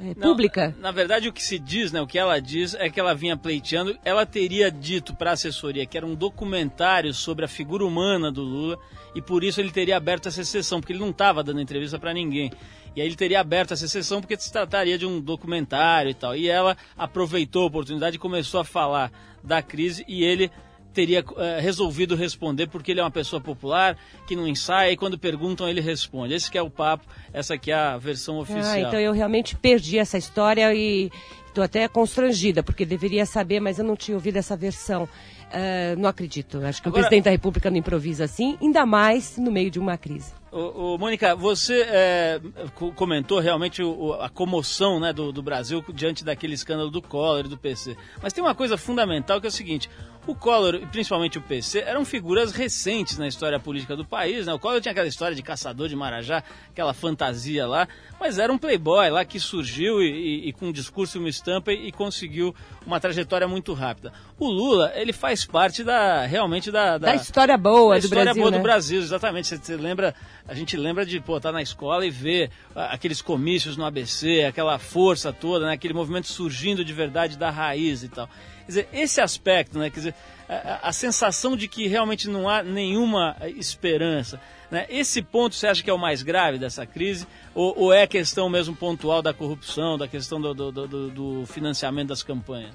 [0.00, 0.74] é, Não, pública?
[0.78, 3.36] Na verdade, o que se diz, né, o que ela diz é que ela vinha
[3.36, 8.30] pleiteando, ela teria dito para a assessoria que era um documentário sobre a figura humana
[8.30, 8.78] do Lula
[9.14, 12.14] e por isso ele teria aberto essa sessão, porque ele não estava dando entrevista para
[12.14, 12.50] ninguém.
[12.94, 16.36] E aí ele teria aberto essa sessão porque se trataria de um documentário e tal.
[16.36, 19.10] E ela aproveitou a oportunidade e começou a falar
[19.42, 20.50] da crise e ele
[20.92, 25.18] teria eh, resolvido responder porque ele é uma pessoa popular, que não ensaia e quando
[25.18, 26.34] perguntam ele responde.
[26.34, 28.64] Esse que é o papo, essa aqui é a versão oficial.
[28.64, 31.10] Ah, então eu realmente perdi essa história e
[31.48, 35.08] estou até constrangida, porque deveria saber, mas eu não tinha ouvido essa versão.
[35.52, 36.58] Ah, não acredito.
[36.64, 39.78] Acho que Agora- o presidente da República não improvisa assim, ainda mais no meio de
[39.78, 40.32] uma crise.
[40.52, 42.40] Ô, ô, Mônica, você é,
[42.74, 47.46] co- comentou realmente o- a comoção né, do, do Brasil diante daquele escândalo do Collor
[47.46, 47.96] e do PC.
[48.22, 49.88] Mas tem uma coisa fundamental que é o seguinte:
[50.26, 54.44] o Collor e principalmente o PC eram figuras recentes na história política do país.
[54.46, 54.52] Né?
[54.52, 57.88] O Collor tinha aquela história de caçador de Marajá, aquela fantasia lá,
[58.20, 61.30] mas era um playboy lá que surgiu e, e- e com um discurso e uma
[61.30, 62.54] estampa e, e conseguiu
[62.86, 64.12] uma trajetória muito rápida.
[64.42, 68.42] O Lula, ele faz parte da realmente da, Da história boa da do história Brasil,
[68.42, 68.58] boa né?
[68.58, 69.46] do Brasil, exatamente.
[69.48, 70.14] Você, você lembra,
[70.48, 74.78] a gente lembra de pô, estar na escola e ver aqueles comícios no ABC, aquela
[74.78, 75.72] força toda, né?
[75.74, 78.26] aquele movimento surgindo de verdade da raiz e tal.
[78.26, 79.90] Quer dizer, esse aspecto, né?
[79.90, 80.14] Quer dizer,
[80.48, 84.40] a, a- sensação de que realmente não há nenhuma esperança.
[84.70, 84.86] Né?
[84.88, 87.26] Esse ponto você acha que é o mais grave dessa crise?
[87.54, 91.46] Ou, ou é a questão mesmo pontual da corrupção, da questão do- do- do- do
[91.46, 92.72] financiamento das campanhas?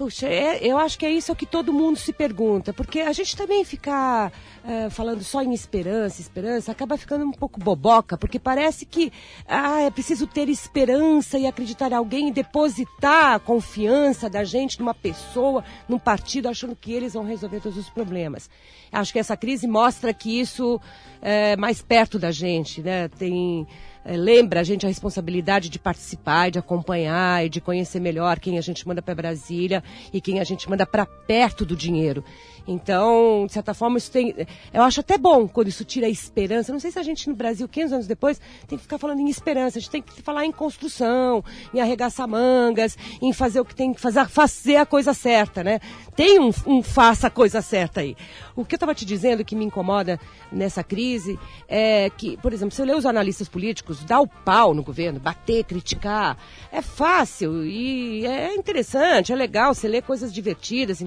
[0.00, 3.36] Puxa, é- eu acho que é isso que todo mundo se pergunta, porque a gente
[3.36, 4.32] também ficar
[4.62, 9.10] eh, falando só em esperança, esperança, acaba ficando um pouco boboca, porque parece que
[9.48, 14.78] ah, é preciso ter esperança e acreditar em alguém e depositar a confiança da gente
[14.78, 18.50] numa pessoa, num partido, achando que eles vão resolver todos os problemas.
[18.92, 20.80] Acho que essa crise mostra que isso
[21.22, 23.08] é mais perto da gente, né?
[23.08, 23.66] Tem
[24.04, 28.58] eh, lembra a gente a responsabilidade de participar, de acompanhar e de conhecer melhor quem
[28.58, 29.82] a gente manda para Brasília
[30.12, 32.24] e quem a gente manda para perto do dinheiro.
[32.66, 34.34] Então, de certa forma, isso tem.
[34.72, 36.72] Eu acho até bom quando isso tira a esperança.
[36.72, 39.28] Não sei se a gente no Brasil, 15 anos depois, tem que ficar falando em
[39.28, 39.78] esperança.
[39.78, 43.92] A gente tem que falar em construção, em arregaçar mangas, em fazer o que tem
[43.92, 45.80] que fazer, fazer a coisa certa, né?
[46.14, 48.16] Tem um, um faça a coisa certa aí.
[48.54, 50.20] O que eu estava te dizendo que me incomoda
[50.52, 51.38] nessa crise
[51.68, 55.18] é que, por exemplo, se eu ler os analistas políticos, dar o pau no governo,
[55.18, 56.36] bater, criticar,
[56.70, 61.02] é fácil e é interessante, é legal, você lê coisas divertidas,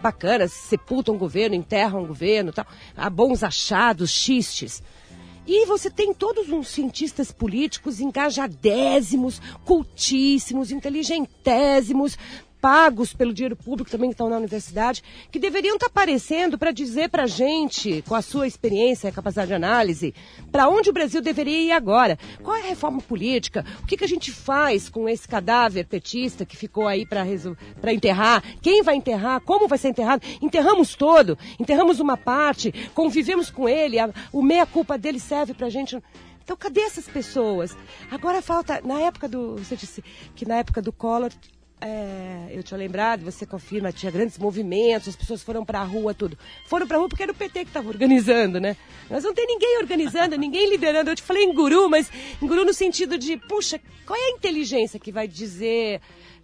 [0.00, 2.66] bacanas, sepultam o governo, enterram o governo, tal.
[2.96, 4.82] há bons achados, xistes.
[5.46, 12.18] E você tem todos uns cientistas políticos engajadésimos, cultíssimos, inteligentésimos,
[12.60, 17.08] pagos pelo dinheiro público também que estão na universidade, que deveriam estar aparecendo para dizer
[17.08, 20.14] para a gente, com a sua experiência e capacidade de análise,
[20.50, 22.18] para onde o Brasil deveria ir agora.
[22.42, 23.64] Qual é a reforma política?
[23.82, 27.24] O que, que a gente faz com esse cadáver petista que ficou aí para
[27.92, 28.42] enterrar?
[28.60, 29.40] Quem vai enterrar?
[29.40, 30.22] Como vai ser enterrado?
[30.40, 35.70] Enterramos todo, enterramos uma parte, convivemos com ele, a, o meia-culpa dele serve para a
[35.70, 35.96] gente.
[36.42, 37.76] Então, cadê essas pessoas?
[38.10, 39.56] Agora falta, na época do.
[39.56, 40.02] Você disse
[40.34, 41.30] que na época do Collor
[41.80, 46.36] é, eu tinha lembrado, você confirma, tinha grandes movimentos, as pessoas foram pra rua, tudo.
[46.66, 48.76] Foram pra rua porque era o PT que estava organizando, né?
[49.08, 51.10] Mas não tem ninguém organizando, ninguém liderando.
[51.10, 52.10] Eu te falei em guru, mas
[52.42, 56.00] em guru no sentido de, puxa, qual é a inteligência que vai dizer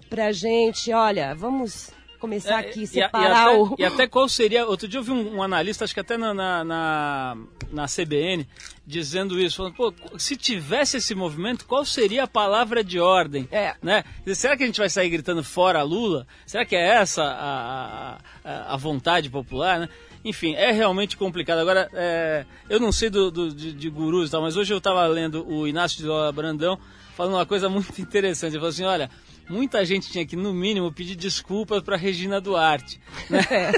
[0.08, 3.74] pra gente, olha, vamos começar aqui, É, e, separar e até, o...
[3.78, 4.66] e até qual seria.
[4.66, 7.36] Outro dia eu vi um, um analista, acho que até na, na, na,
[7.70, 8.46] na CBN,
[8.86, 13.48] dizendo isso, falando, pô, se tivesse esse movimento, qual seria a palavra de ordem?
[13.52, 13.74] É.
[13.82, 14.04] Né?
[14.34, 16.26] Será que a gente vai sair gritando fora Lula?
[16.46, 19.88] Será que é essa a, a, a vontade popular, né?
[20.24, 21.58] Enfim, é realmente complicado.
[21.58, 24.78] Agora, é, eu não sei do, do- de, de gurus e tal, mas hoje eu
[24.78, 26.78] estava lendo o Inácio de Lola Brandão
[27.14, 28.52] falando uma coisa muito interessante.
[28.52, 29.10] Ele falou assim, olha,
[29.48, 33.00] muita gente tinha que, no mínimo, pedir desculpas para Regina Duarte.
[33.28, 33.40] Né?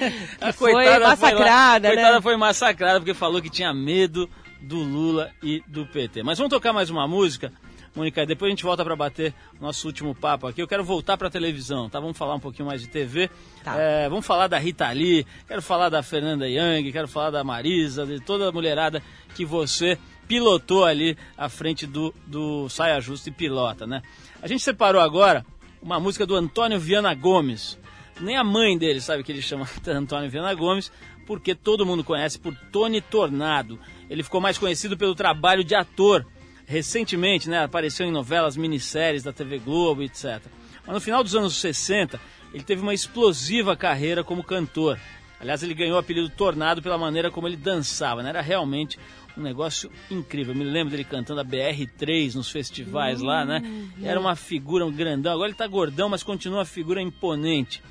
[0.40, 1.94] A foi massacrada, né?
[1.94, 4.28] Coitada foi massacrada porque falou que tinha medo
[4.60, 6.22] do Lula e do PT.
[6.22, 7.52] Mas vamos tocar mais uma música,
[7.94, 10.60] Mônica, e depois a gente volta para bater nosso último papo aqui.
[10.60, 12.00] Eu quero voltar para televisão, tá?
[12.00, 13.30] Vamos falar um pouquinho mais de TV.
[13.62, 13.76] Tá.
[13.78, 18.04] É, vamos falar da Rita Lee, quero falar da Fernanda Young, quero falar da Marisa,
[18.04, 19.00] de toda a mulherada
[19.34, 19.96] que você
[20.26, 24.02] pilotou ali à frente do, do Saia Justa e pilota, né?
[24.42, 25.44] A gente separou agora
[25.80, 27.78] uma música do Antônio Viana Gomes.
[28.20, 30.90] Nem a mãe dele sabe que ele chama Antônio Viana Gomes,
[31.26, 33.78] porque todo mundo conhece por Tony Tornado.
[34.08, 36.26] Ele ficou mais conhecido pelo trabalho de ator.
[36.66, 40.40] Recentemente, né, apareceu em novelas, minisséries da TV Globo, etc.
[40.86, 42.18] Mas no final dos anos 60,
[42.54, 44.98] ele teve uma explosiva carreira como cantor.
[45.40, 48.30] Aliás, ele ganhou o apelido Tornado pela maneira como ele dançava, né?
[48.30, 48.98] Era realmente
[49.36, 50.54] um negócio incrível.
[50.54, 53.62] Eu me lembro dele cantando a BR-3 nos festivais lá, né?
[54.02, 55.32] Era uma figura um grandão.
[55.32, 57.82] Agora ele tá gordão, mas continua uma figura imponente.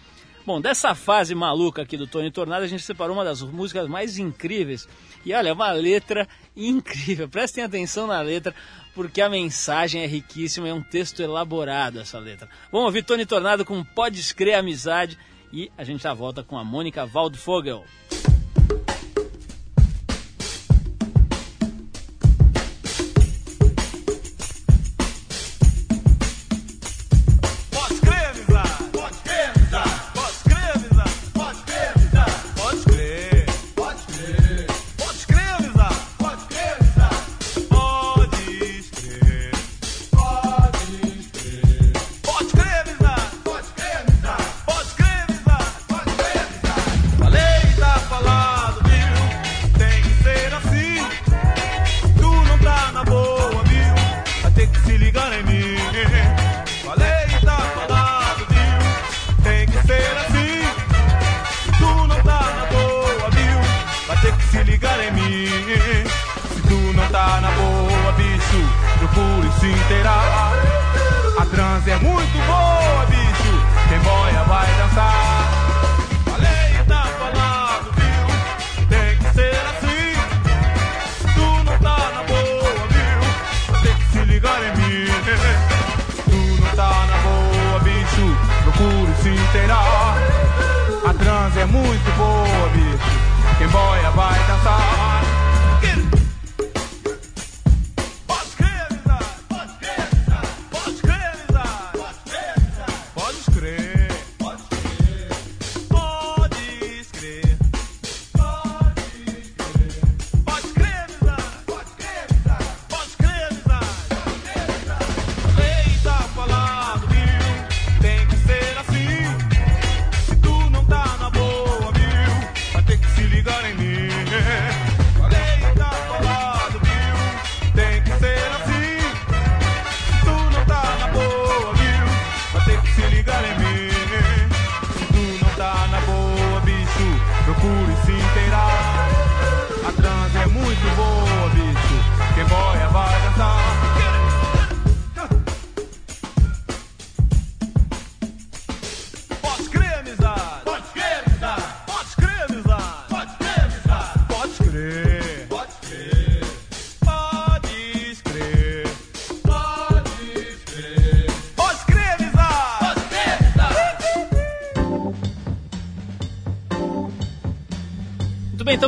[0.46, 4.18] Bom, dessa fase maluca aqui do Tony Tornado, a gente separou uma das músicas mais
[4.18, 4.88] incríveis.
[5.26, 7.30] E olha, é uma letra incrível.
[7.30, 8.54] Prestem atenção na letra,
[8.94, 12.50] porque a mensagem é riquíssima, é um texto elaborado essa letra.
[12.72, 15.18] Vamos ouvir Tony Tornado com Podes Crer Amizade
[15.52, 17.86] e a gente já volta com a Mônica Waldvogel.
[18.10, 18.23] Pode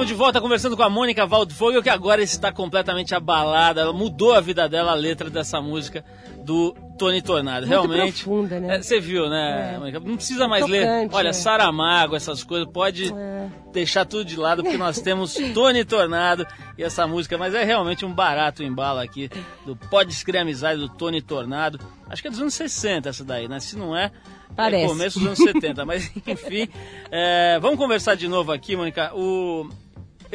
[0.05, 3.81] estamos de volta conversando com a Mônica Waldvogel, que agora está completamente abalada.
[3.81, 6.03] Ela mudou a vida dela, a letra dessa música
[6.43, 7.65] do Tony Tornado.
[7.65, 8.23] Muito Realmente.
[8.23, 8.75] profunda, né?
[8.75, 9.79] É, Você viu, né, É.
[9.79, 9.99] Mônica?
[9.99, 10.81] Não precisa mais ler.
[10.85, 11.33] Tocante, Olha, é.
[11.33, 13.47] Saramago, essas coisas, pode É.
[13.73, 16.45] deixar tudo de lado, porque nós temos Tony Tornado
[16.77, 17.37] e essa música.
[17.37, 19.29] Mas é realmente um barato embalo aqui
[19.65, 21.79] do Pode Escrever Amizade do Tony Tornado.
[22.09, 23.59] Acho que é dos anos 60 essa daí, né?
[23.59, 24.05] Se não é.
[24.05, 24.11] É
[24.55, 24.87] Parece.
[24.87, 26.69] começo dos anos 70, mas enfim.
[27.11, 29.11] é, vamos conversar de novo aqui, Mônica.
[29.15, 29.67] O,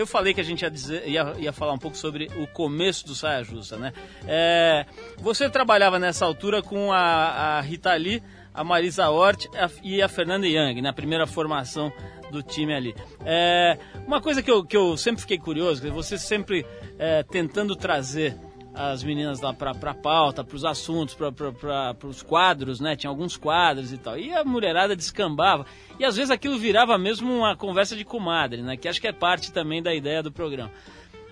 [0.00, 3.06] eu falei que a gente ia, dizer, ia, ia falar um pouco sobre o começo
[3.06, 3.92] do Saia Justa, né?
[4.26, 4.86] É,
[5.18, 8.22] você trabalhava nessa altura com a, a Rita Lee,
[8.54, 9.46] a Marisa Hort
[9.82, 11.92] e a Fernanda Young, na primeira formação
[12.30, 12.94] do time ali.
[13.24, 16.64] É, uma coisa que eu, que eu sempre fiquei curioso, você sempre
[16.98, 18.36] é, tentando trazer
[18.74, 22.96] as meninas lá pra, pra pauta, pros assuntos, pra, pra, pra, pros quadros, né?
[22.96, 24.18] Tinha alguns quadros e tal.
[24.18, 25.66] E a mulherada descambava.
[25.98, 28.76] E às vezes aquilo virava mesmo uma conversa de comadre, né?
[28.76, 30.70] Que acho que é parte também da ideia do programa.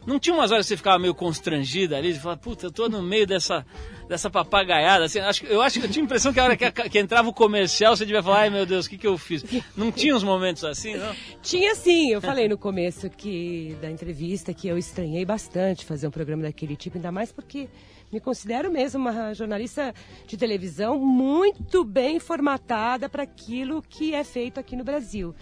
[0.07, 2.89] Não tinha umas horas que você ficava meio constrangida ali, de falar, puta, eu tô
[2.89, 3.65] no meio dessa,
[4.09, 5.05] dessa papagaiada.
[5.05, 7.29] Assim, acho, eu acho que eu tinha a impressão que a hora que, que entrava
[7.29, 9.45] o comercial, você devia falar, ai meu Deus, o que, que eu fiz?
[9.77, 11.15] Não tinha uns momentos assim, não?
[11.43, 16.11] Tinha sim, eu falei no começo que da entrevista que eu estranhei bastante fazer um
[16.11, 17.69] programa daquele tipo, ainda mais porque
[18.11, 19.95] me considero mesmo uma jornalista
[20.27, 25.35] de televisão muito bem formatada para aquilo que é feito aqui no Brasil,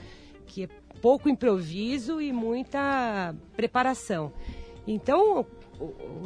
[0.47, 0.69] que é
[1.01, 4.32] pouco improviso e muita preparação.
[4.86, 5.44] Então,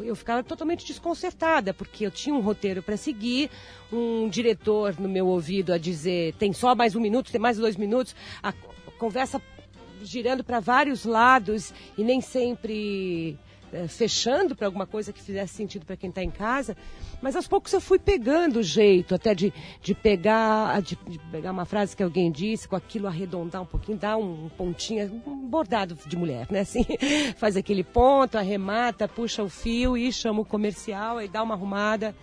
[0.03, 3.51] eu ficava totalmente desconcertada, porque eu tinha um roteiro para seguir,
[3.93, 7.77] um diretor no meu ouvido a dizer tem só mais um minuto, tem mais dois
[7.77, 9.41] minutos, a co- conversa
[10.03, 13.37] girando para vários lados e nem sempre
[13.73, 16.77] eh, fechando para alguma coisa que fizesse sentido para quem está em casa.
[17.23, 19.53] Mas aos poucos eu fui pegando o jeito, até de,
[19.83, 23.99] de, pegar, de, de pegar uma frase que alguém disse, com aquilo arredondar um pouquinho,
[23.99, 26.61] dar um pontinho, um bordado de mulher, né?
[26.61, 26.85] Assim,
[27.37, 32.15] faz aquele ponto, arremata, puxa o fio e chama o comercial, aí dá uma arrumada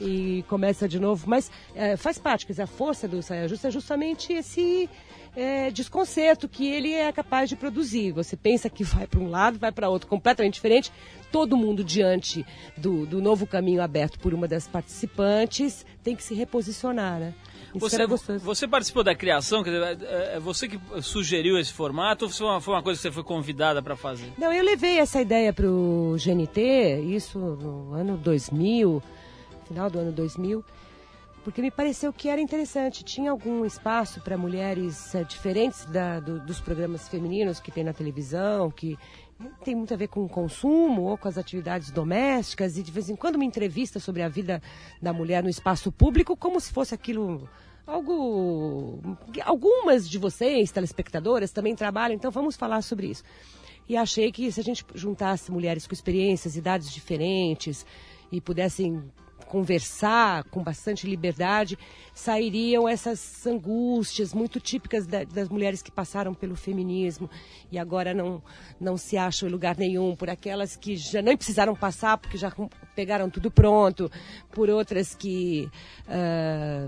[0.00, 1.28] e começa de novo.
[1.28, 4.88] Mas eh, faz parte, quer dizer, a força do Saia Justa é justamente esse
[5.36, 8.12] eh, desconcerto que ele é capaz de produzir.
[8.12, 10.92] Você pensa que vai para um lado, vai para outro, completamente diferente.
[11.30, 12.44] Todo mundo diante
[12.76, 17.34] do, do novo caminho aberto por uma das participantes tem que se reposicionar, né?
[17.74, 18.06] Você,
[18.38, 19.62] você participou da criação?
[19.62, 22.98] Quer dizer, é é você que sugeriu esse formato ou foi uma, foi uma coisa
[22.98, 24.32] que você foi convidada para fazer?
[24.38, 29.02] Não, eu levei essa ideia para o GNT, isso no ano 2000,
[29.66, 30.64] final do ano 2000,
[31.48, 33.02] porque me pareceu que era interessante.
[33.02, 37.94] Tinha algum espaço para mulheres eh, diferentes da- do- dos programas femininos que tem na
[37.94, 38.98] televisão, que
[39.64, 43.08] tem muito a ver com o consumo ou com as atividades domésticas, e de vez
[43.08, 44.60] em quando uma entrevista sobre a vida
[45.00, 47.48] da mulher no espaço público, como se fosse aquilo
[47.86, 49.00] algo.
[49.42, 53.22] Algumas de vocês, telespectadoras, também trabalham, então vamos falar sobre isso.
[53.88, 57.86] E achei que se a gente juntasse mulheres com experiências, idades diferentes
[58.30, 59.02] e pudessem
[59.48, 61.78] conversar com bastante liberdade,
[62.14, 67.28] sairiam essas angústias muito típicas da- das mulheres que passaram pelo feminismo
[67.72, 68.42] e agora não,
[68.78, 72.52] não se acham em lugar nenhum, por aquelas que já nem precisaram passar porque já
[72.94, 74.10] pegaram tudo pronto,
[74.50, 75.68] por outras que.
[76.06, 76.86] ah,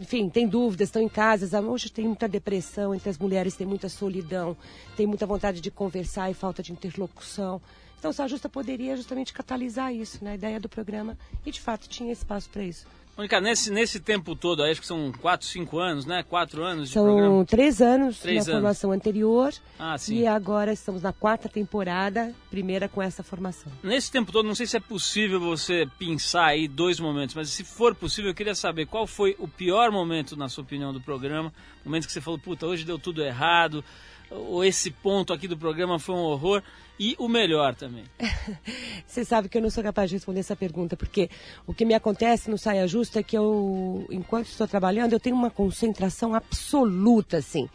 [0.00, 1.60] enfim, tem dúvidas, estão em casa.
[1.60, 4.56] Hoje tem muita depressão entre as mulheres, tem muita solidão,
[4.96, 7.60] tem muita vontade de conversar e falta de interlocução.
[8.04, 10.32] Então, o Saia Justa poderia justamente catalisar isso, né?
[10.32, 11.16] A ideia do programa.
[11.46, 12.86] E, de fato, tinha espaço para isso.
[13.16, 16.22] Mônica, nesse, nesse tempo todo, acho que são 4, 5 anos, né?
[16.22, 17.44] 4 anos de São programa.
[17.46, 18.60] três anos Três na anos.
[18.62, 19.54] formação anterior.
[19.78, 20.16] Ah, sim.
[20.18, 23.72] E agora estamos na quarta temporada, primeira com essa formação.
[23.82, 27.64] Nesse tempo todo, não sei se é possível você pensar aí dois momentos, mas se
[27.64, 31.50] for possível, eu queria saber qual foi o pior momento, na sua opinião, do programa.
[31.82, 33.82] Momento que você falou, puta, hoje deu tudo errado,
[34.30, 36.62] ou esse ponto aqui do programa foi um horror,
[36.98, 38.04] e o melhor também.
[39.06, 41.28] Você sabe que eu não sou capaz de responder essa pergunta, porque
[41.66, 45.36] o que me acontece no Saia Justa é que eu, enquanto estou trabalhando, eu tenho
[45.36, 47.68] uma concentração absoluta, assim.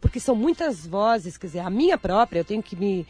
[0.00, 3.06] Porque são muitas vozes, quer dizer, a minha própria, eu tenho que me,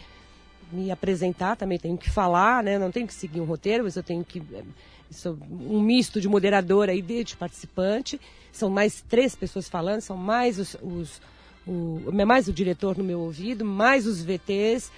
[0.71, 2.79] me apresentar também, tenho que falar, né?
[2.79, 4.43] Não tenho que seguir um roteiro, mas eu tenho que.
[4.53, 4.62] eh,
[5.09, 8.21] Sou um misto de moderadora e de participante.
[8.51, 11.21] São mais três pessoas falando, são mais os, os
[11.67, 14.91] o, mais o diretor no meu ouvido, mais os VTs.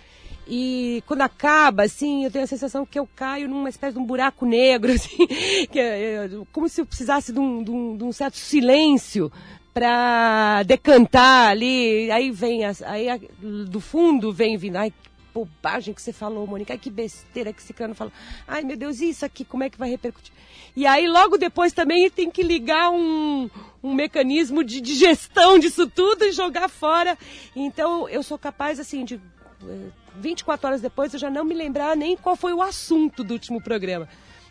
[0.47, 4.05] E quando acaba, assim, eu tenho a sensação que eu caio numa espécie de um
[4.07, 5.27] buraco negro, assim,
[5.71, 9.31] que é, é, como se eu precisasse de um, de um- de um certo silêncio
[9.75, 12.11] para decantar ali.
[12.11, 14.93] Aí vem, as, aí a- do fundo vem vindo, ai,
[15.35, 18.13] bobagem que você falou, Mônica, ai, que besteira que esse cano falou.
[18.47, 20.33] Ai, meu Deus, isso aqui, como é que vai repercutir?
[20.75, 23.49] E aí, logo depois também tem que ligar um,
[23.83, 27.17] um mecanismo de, de gestão disso tudo e jogar fora.
[27.55, 29.89] Então, eu sou capaz, assim, de eh,
[30.21, 33.61] 24 horas depois eu já não me lembrar nem qual foi o assunto do último
[33.63, 34.09] programa.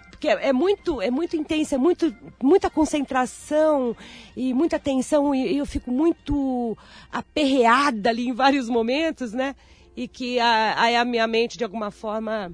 [0.09, 3.95] Porque é, é muito, é muito intenso, é muito, muita concentração
[4.35, 6.75] e muita tensão, e, e eu fico muito
[7.11, 9.55] aperreada ali em vários momentos, né?
[9.95, 12.51] E que a, aí a minha mente, de alguma forma,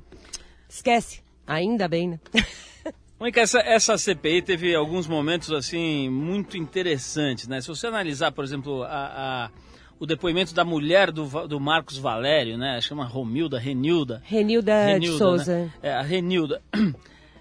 [0.68, 1.22] esquece.
[1.47, 2.20] Ainda bem, né?
[3.20, 7.61] Mônica, essa, essa CPI teve alguns momentos assim muito interessantes, né?
[7.61, 8.88] Se você analisar, por exemplo, a,
[9.45, 9.49] a-
[10.04, 12.82] o depoimento da mulher do, do Marcos Valério, né?
[12.82, 14.22] Chama Romilda, Renilda.
[14.26, 15.60] Renilda, de Souza.
[15.60, 15.74] Né?
[15.82, 16.62] É, a Renilda.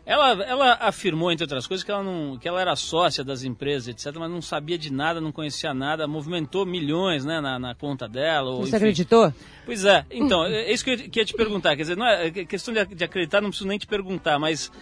[0.05, 3.87] Ela, ela afirmou, entre outras coisas, que ela, não, que ela era sócia das empresas,
[3.87, 8.09] etc., mas não sabia de nada, não conhecia nada, movimentou milhões né, na, na conta
[8.09, 8.51] dela.
[8.51, 8.77] Ou, Você enfim.
[8.79, 9.33] acreditou?
[9.65, 11.77] Pois é, então, é isso que eu ia te perguntar.
[11.77, 14.73] Quer dizer, não é é questão de, de acreditar, não preciso nem te perguntar, mas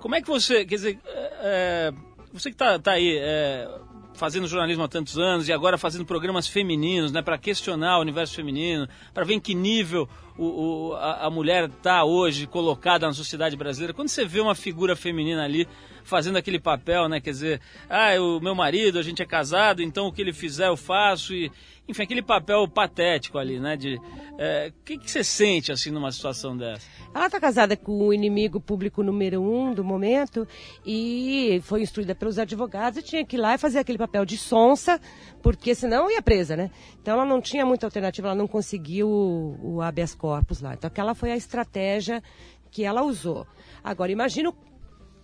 [0.00, 1.92] como é que você, quer dizer, é, é,
[2.32, 3.68] você que está tá aí é,
[4.16, 8.34] fazendo jornalismo há tantos anos e agora fazendo programas femininos, né, para questionar o universo
[8.34, 13.12] feminino, para ver em que nível o, o- a, a mulher está hoje colocada na
[13.12, 13.92] sociedade brasileira.
[13.94, 15.68] Quando você vê uma figura feminina ali
[16.04, 17.60] fazendo aquele papel, né, quer dizer,
[17.90, 21.34] ah, o meu marido, a gente é casado, então o que ele fizer eu faço
[21.34, 21.50] e
[21.88, 23.76] enfim, aquele papel patético ali, né?
[23.76, 24.00] De
[24.38, 26.86] é, o que, que você sente assim numa situação dessa?
[27.14, 30.46] Ela está casada com o inimigo público número um do momento
[30.84, 34.36] e foi instruída pelos advogados e tinha que ir lá e fazer aquele papel de
[34.36, 35.00] sonsa,
[35.42, 36.70] porque senão ia presa, né?
[37.00, 40.74] Então ela não tinha muita alternativa, ela não conseguiu o, o habeas corpus lá.
[40.74, 42.22] Então aquela foi a estratégia
[42.70, 43.46] que ela usou.
[43.82, 44.66] Agora, imagina o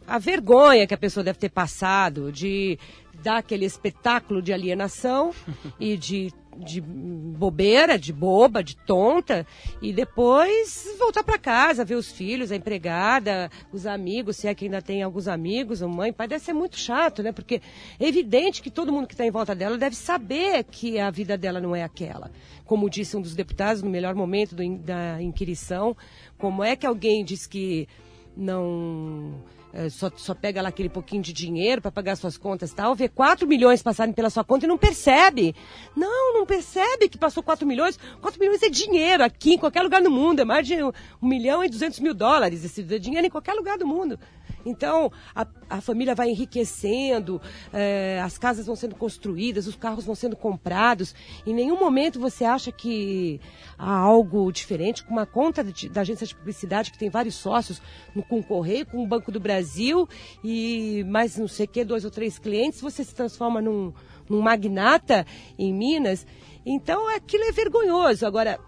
[0.06, 2.78] a vergonha que a pessoa deve ter passado de
[3.22, 5.32] dar aquele espetáculo de alienação
[5.78, 9.46] e de, de bobeira, de boba, de tonta,
[9.80, 14.66] e depois voltar para casa, ver os filhos, a empregada, os amigos, se é que
[14.66, 17.32] ainda tem alguns amigos, mãe, pai, deve ser muito chato, né?
[17.32, 17.60] Porque
[17.98, 21.36] é evidente que todo mundo que está em volta dela deve saber que a vida
[21.36, 22.30] dela não é aquela.
[22.64, 25.96] Como disse um dos deputados no melhor momento do da inquirição,
[26.38, 27.88] como é que alguém diz que
[28.36, 29.34] não
[29.72, 32.94] é, só, só pega lá aquele pouquinho de dinheiro para pagar suas contas e tal,
[32.94, 35.54] vê 4 milhões passarem pela sua conta e não percebe.
[35.96, 37.98] Não, não percebe que passou 4 milhões.
[38.20, 40.40] 4 milhões é dinheiro aqui, em qualquer lugar do mundo.
[40.40, 40.92] É mais de 1
[41.22, 42.64] milhão e 200 mil dólares.
[42.64, 44.18] Esse dinheiro em qualquer lugar do mundo.
[44.64, 47.40] Então, a, a família vai enriquecendo,
[47.72, 51.14] é, as casas vão sendo construídas, os carros vão sendo comprados.
[51.46, 53.40] Em nenhum momento você acha que
[53.78, 57.80] há algo diferente com uma conta de- da agência de publicidade que tem vários sócios,
[58.14, 60.08] no, com o Correio, com o Banco do Brasil
[60.44, 63.92] e mais não sei o que, dois ou três clientes, você se transforma num,
[64.28, 65.26] num magnata
[65.58, 66.26] em Minas.
[66.64, 68.24] Então, aquilo é vergonhoso.
[68.24, 68.58] Agora,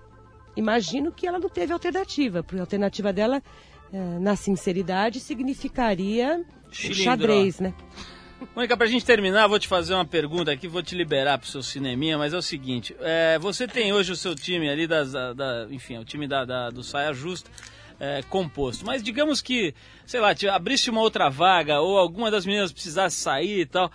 [0.56, 3.42] imagino que ela não teve alternativa, porque a alternativa dela, eh,
[4.20, 7.04] na sinceridade, significaria Chilindró.
[7.04, 7.74] xadrez, né?
[8.54, 11.62] Mônica, pra gente terminar, vou te fazer uma pergunta aqui, vou te liberar pro seu
[11.62, 15.32] cineminha, mas é o seguinte, é, você tem hoje o seu time ali, das, da,
[15.32, 17.48] da- enfim, o time da, da- do Saia Justa
[17.98, 19.72] é, composto, mas digamos que,
[20.04, 23.90] sei lá, abrisse uma outra vaga ou alguma das meninas precisasse sair e tal,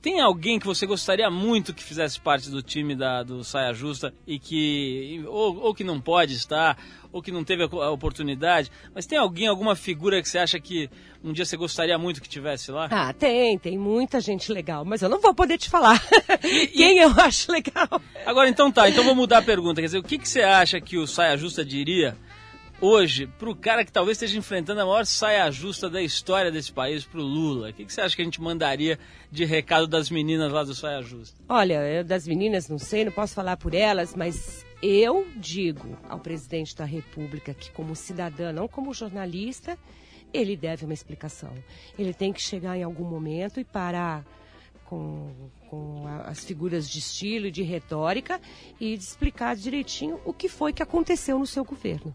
[0.00, 4.14] tem alguém que você gostaria muito que fizesse parte do time da, do Saia Justa
[4.26, 6.78] e que, ou, ou que não pode estar,
[7.12, 10.88] ou que não teve a, oportunidade, mas tem alguém, alguma figura que você acha que
[11.22, 12.88] um dia você gostaria muito que tivesse lá?
[12.90, 16.00] Ah, tem, tem muita gente legal, mas eu não vou poder te falar
[16.72, 18.00] quem eu acho legal.
[18.24, 19.80] Agora, então tá, então vou mudar a pergunta.
[19.80, 22.16] Quer dizer, o que, que você acha que o Saia Justa diria
[22.80, 27.04] hoje pro cara que talvez esteja enfrentando a maior saia justa da história desse país,
[27.04, 27.70] pro Lula?
[27.70, 28.98] O que, que você acha que a gente mandaria
[29.30, 31.36] de recado das meninas lá do saia justa?
[31.48, 36.18] Olha, eu das meninas não sei, não posso falar por elas, mas eu digo ao
[36.18, 39.78] presidente da República que, como cidadã, não como jornalista,
[40.32, 41.52] ele deve uma explicação.
[41.98, 44.24] Ele tem que chegar em algum momento e parar
[44.90, 45.30] com,
[45.68, 48.40] com as figuras de estilo e de retórica
[48.80, 52.12] e de explicar direitinho o que foi que aconteceu no seu governo.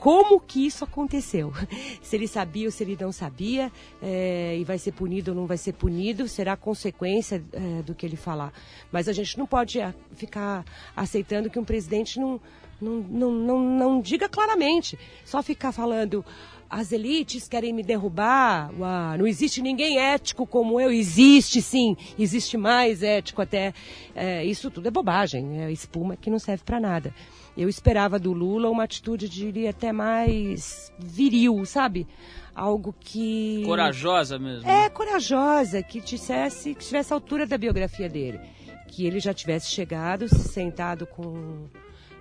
[0.00, 1.52] Como que isso aconteceu?
[2.02, 3.70] Se ele sabia ou se ele não sabia,
[4.02, 8.04] eh, e vai ser punido ou não vai ser punido, será consequência eh, do que
[8.04, 8.52] ele falar.
[8.90, 10.64] Mas a gente não pode ah, ficar
[10.96, 12.40] aceitando que um presidente não,
[12.80, 16.24] não, não, não, não diga claramente, só ficar falando
[16.68, 20.90] as elites querem me derrubar, uá, não existe ninguém ético como eu.
[20.90, 23.72] Existe sim, existe mais ético até.
[24.14, 27.14] É, isso tudo é bobagem, é espuma que não serve para nada.
[27.56, 32.06] Eu esperava do Lula uma atitude, diria, até mais viril, sabe?
[32.54, 33.62] Algo que.
[33.64, 34.68] Corajosa mesmo.
[34.68, 38.40] É, corajosa, que dissesse, que estivesse à altura da biografia dele.
[38.88, 41.66] Que ele já tivesse chegado, se sentado com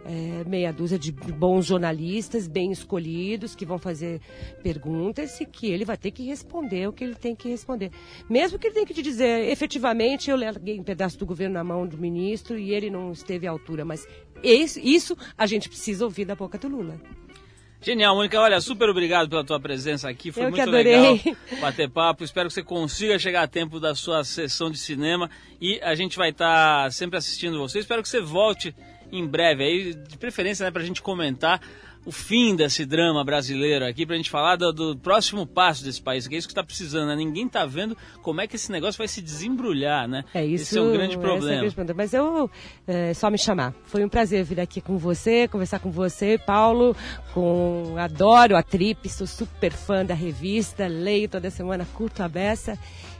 [0.05, 4.21] é, meia dúzia de bons jornalistas, bem escolhidos, que vão fazer
[4.61, 7.91] perguntas e que ele vai ter que responder o que ele tem que responder.
[8.29, 11.63] Mesmo que ele tenha que te dizer, efetivamente, eu larguei um pedaço do governo na
[11.63, 13.83] mão do ministro e ele não esteve à altura.
[13.83, 14.07] Mas
[14.43, 16.99] esse- isso a gente precisa ouvir da boca do Lula.
[17.81, 18.39] Genial, Mônica.
[18.39, 20.31] Olha, super obrigado pela tua presença aqui.
[20.31, 21.19] Foi Eu muito legal
[21.61, 22.23] bater papo.
[22.23, 25.29] Espero que você consiga chegar a tempo da sua sessão de cinema
[25.61, 27.77] e a gente vai estar sempre assistindo você.
[27.79, 28.73] Espero que você volte
[29.17, 31.61] em breve aí, de preferência, né, pra gente comentar
[32.05, 36.27] o fim desse drama brasileiro aqui, pra gente falar do, do próximo passo desse país,
[36.27, 37.15] que é isso que está precisando, né?
[37.15, 40.23] Ninguém tá vendo como é que esse negócio vai se desembrulhar, né?
[40.33, 40.65] É isso.
[40.65, 41.61] Esse é um grande é problema.
[41.61, 41.97] grande problema.
[41.97, 42.49] Mas eu
[42.87, 43.73] é só me chamar.
[43.85, 46.95] Foi um prazer vir aqui com você, conversar com você, Paulo.
[47.33, 52.77] Com adoro a Trip, sou super fã da revista, leio toda semana, curto a beça.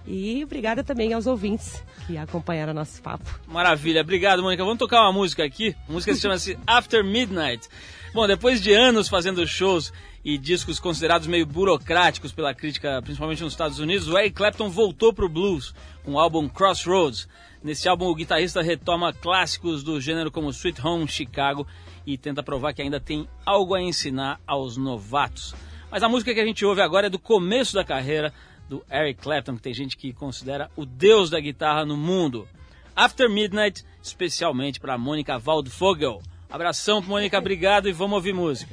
[0.08, 3.39] E obrigada também aos ouvintes que acompanharam nosso papo.
[3.47, 4.64] Maravilha, obrigado, Mônica.
[4.64, 5.76] Vamos tocar uma música aqui.
[5.89, 7.68] A música se chama-se After Midnight.
[8.14, 9.91] Bom, depois de anos fazendo shows
[10.24, 15.12] e discos considerados meio burocráticos pela crítica, principalmente nos Estados Unidos, o Eric Clapton voltou
[15.12, 17.28] pro blues com o álbum Crossroads.
[17.64, 21.68] Nesse álbum, o guitarrista retoma clássicos do gênero como Sweet Home Chicago
[22.06, 25.56] e tenta provar que ainda tem algo a ensinar aos novatos.
[25.89, 28.34] Mas a música que a gente ouve agora é do começo da carreira
[28.68, 32.47] do Eric Clapton, que tem gente que considera o deus da guitarra no mundo.
[32.95, 36.22] After Midnight, especialmente para Mônica Waldvogel.
[36.49, 38.72] Abração, Mônica, obrigado e vamos ouvir música.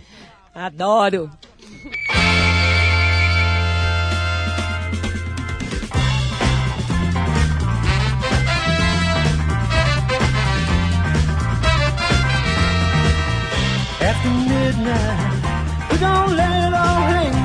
[0.54, 1.30] Adoro!
[14.04, 17.41] After midnight, we gon' let it all hang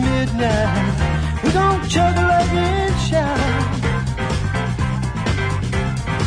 [0.00, 3.66] midnight, we gon' chug like and shout.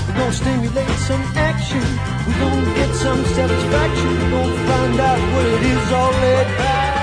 [0.08, 1.88] We gon' stimulate some action.
[2.28, 4.10] We gon' get some satisfaction.
[4.20, 6.98] We gon' find out what it is all about.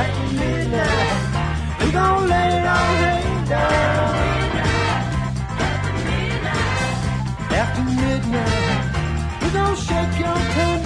[0.00, 2.92] After midnight, we gon' let it all
[3.46, 4.14] down.
[7.60, 8.82] After midnight,
[9.42, 10.77] we gon' shake your tambourine.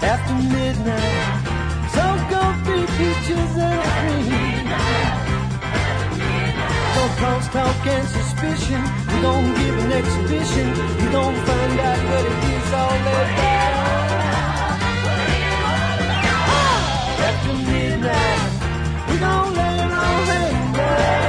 [0.00, 1.44] After midnight,
[1.92, 4.66] so gon' be peaches and cream.
[6.94, 8.82] Don't cause talk and suspicion.
[9.08, 10.68] We gon' give an exhibition.
[10.98, 13.28] We gon' find out what it is all about.
[17.28, 18.40] After midnight,
[19.10, 21.27] we gon' let it all hang down.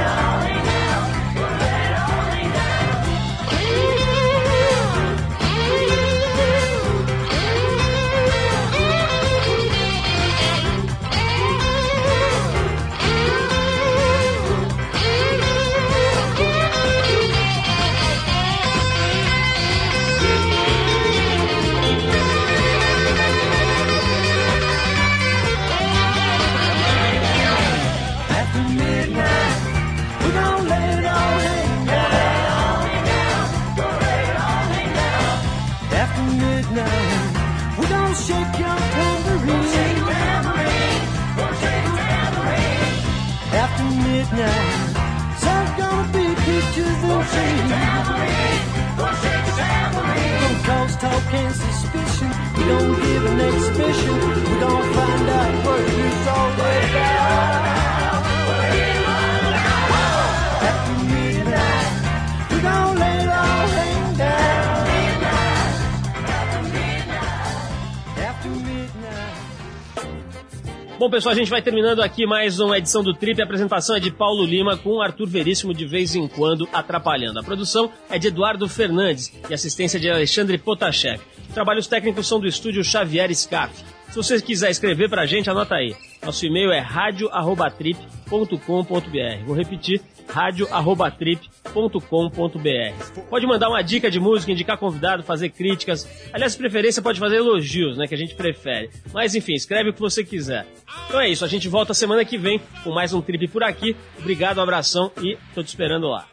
[71.10, 73.40] Bom, pessoal, a gente vai terminando aqui mais uma edição do Trip.
[73.40, 77.40] A apresentação é de Paulo Lima com Arthur Veríssimo de vez em quando atrapalhando.
[77.40, 81.20] A produção é de Eduardo Fernandes e assistência de Alexandre Potashev.
[81.52, 83.82] Trabalhos técnicos são do estúdio Xavier Scarf.
[84.10, 85.94] Se você quiser escrever pra gente, anota aí.
[86.20, 89.44] Nosso e-mail é radio@trip.com.br.
[89.46, 93.20] Vou repetir, radio@trip.com.br.
[93.30, 96.08] Pode mandar uma dica de música, indicar convidado, fazer críticas.
[96.32, 98.90] Aliás, de preferência pode fazer elogios, né, que a gente prefere.
[99.12, 100.66] Mas enfim, escreve o que você quiser.
[101.06, 103.94] Então é isso, a gente volta semana que vem com mais um trip por aqui.
[104.18, 106.26] Obrigado, um abração e tô te esperando lá.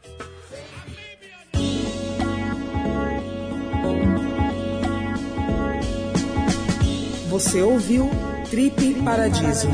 [7.30, 8.09] Você ouviu
[8.49, 9.67] Trip Paradiso.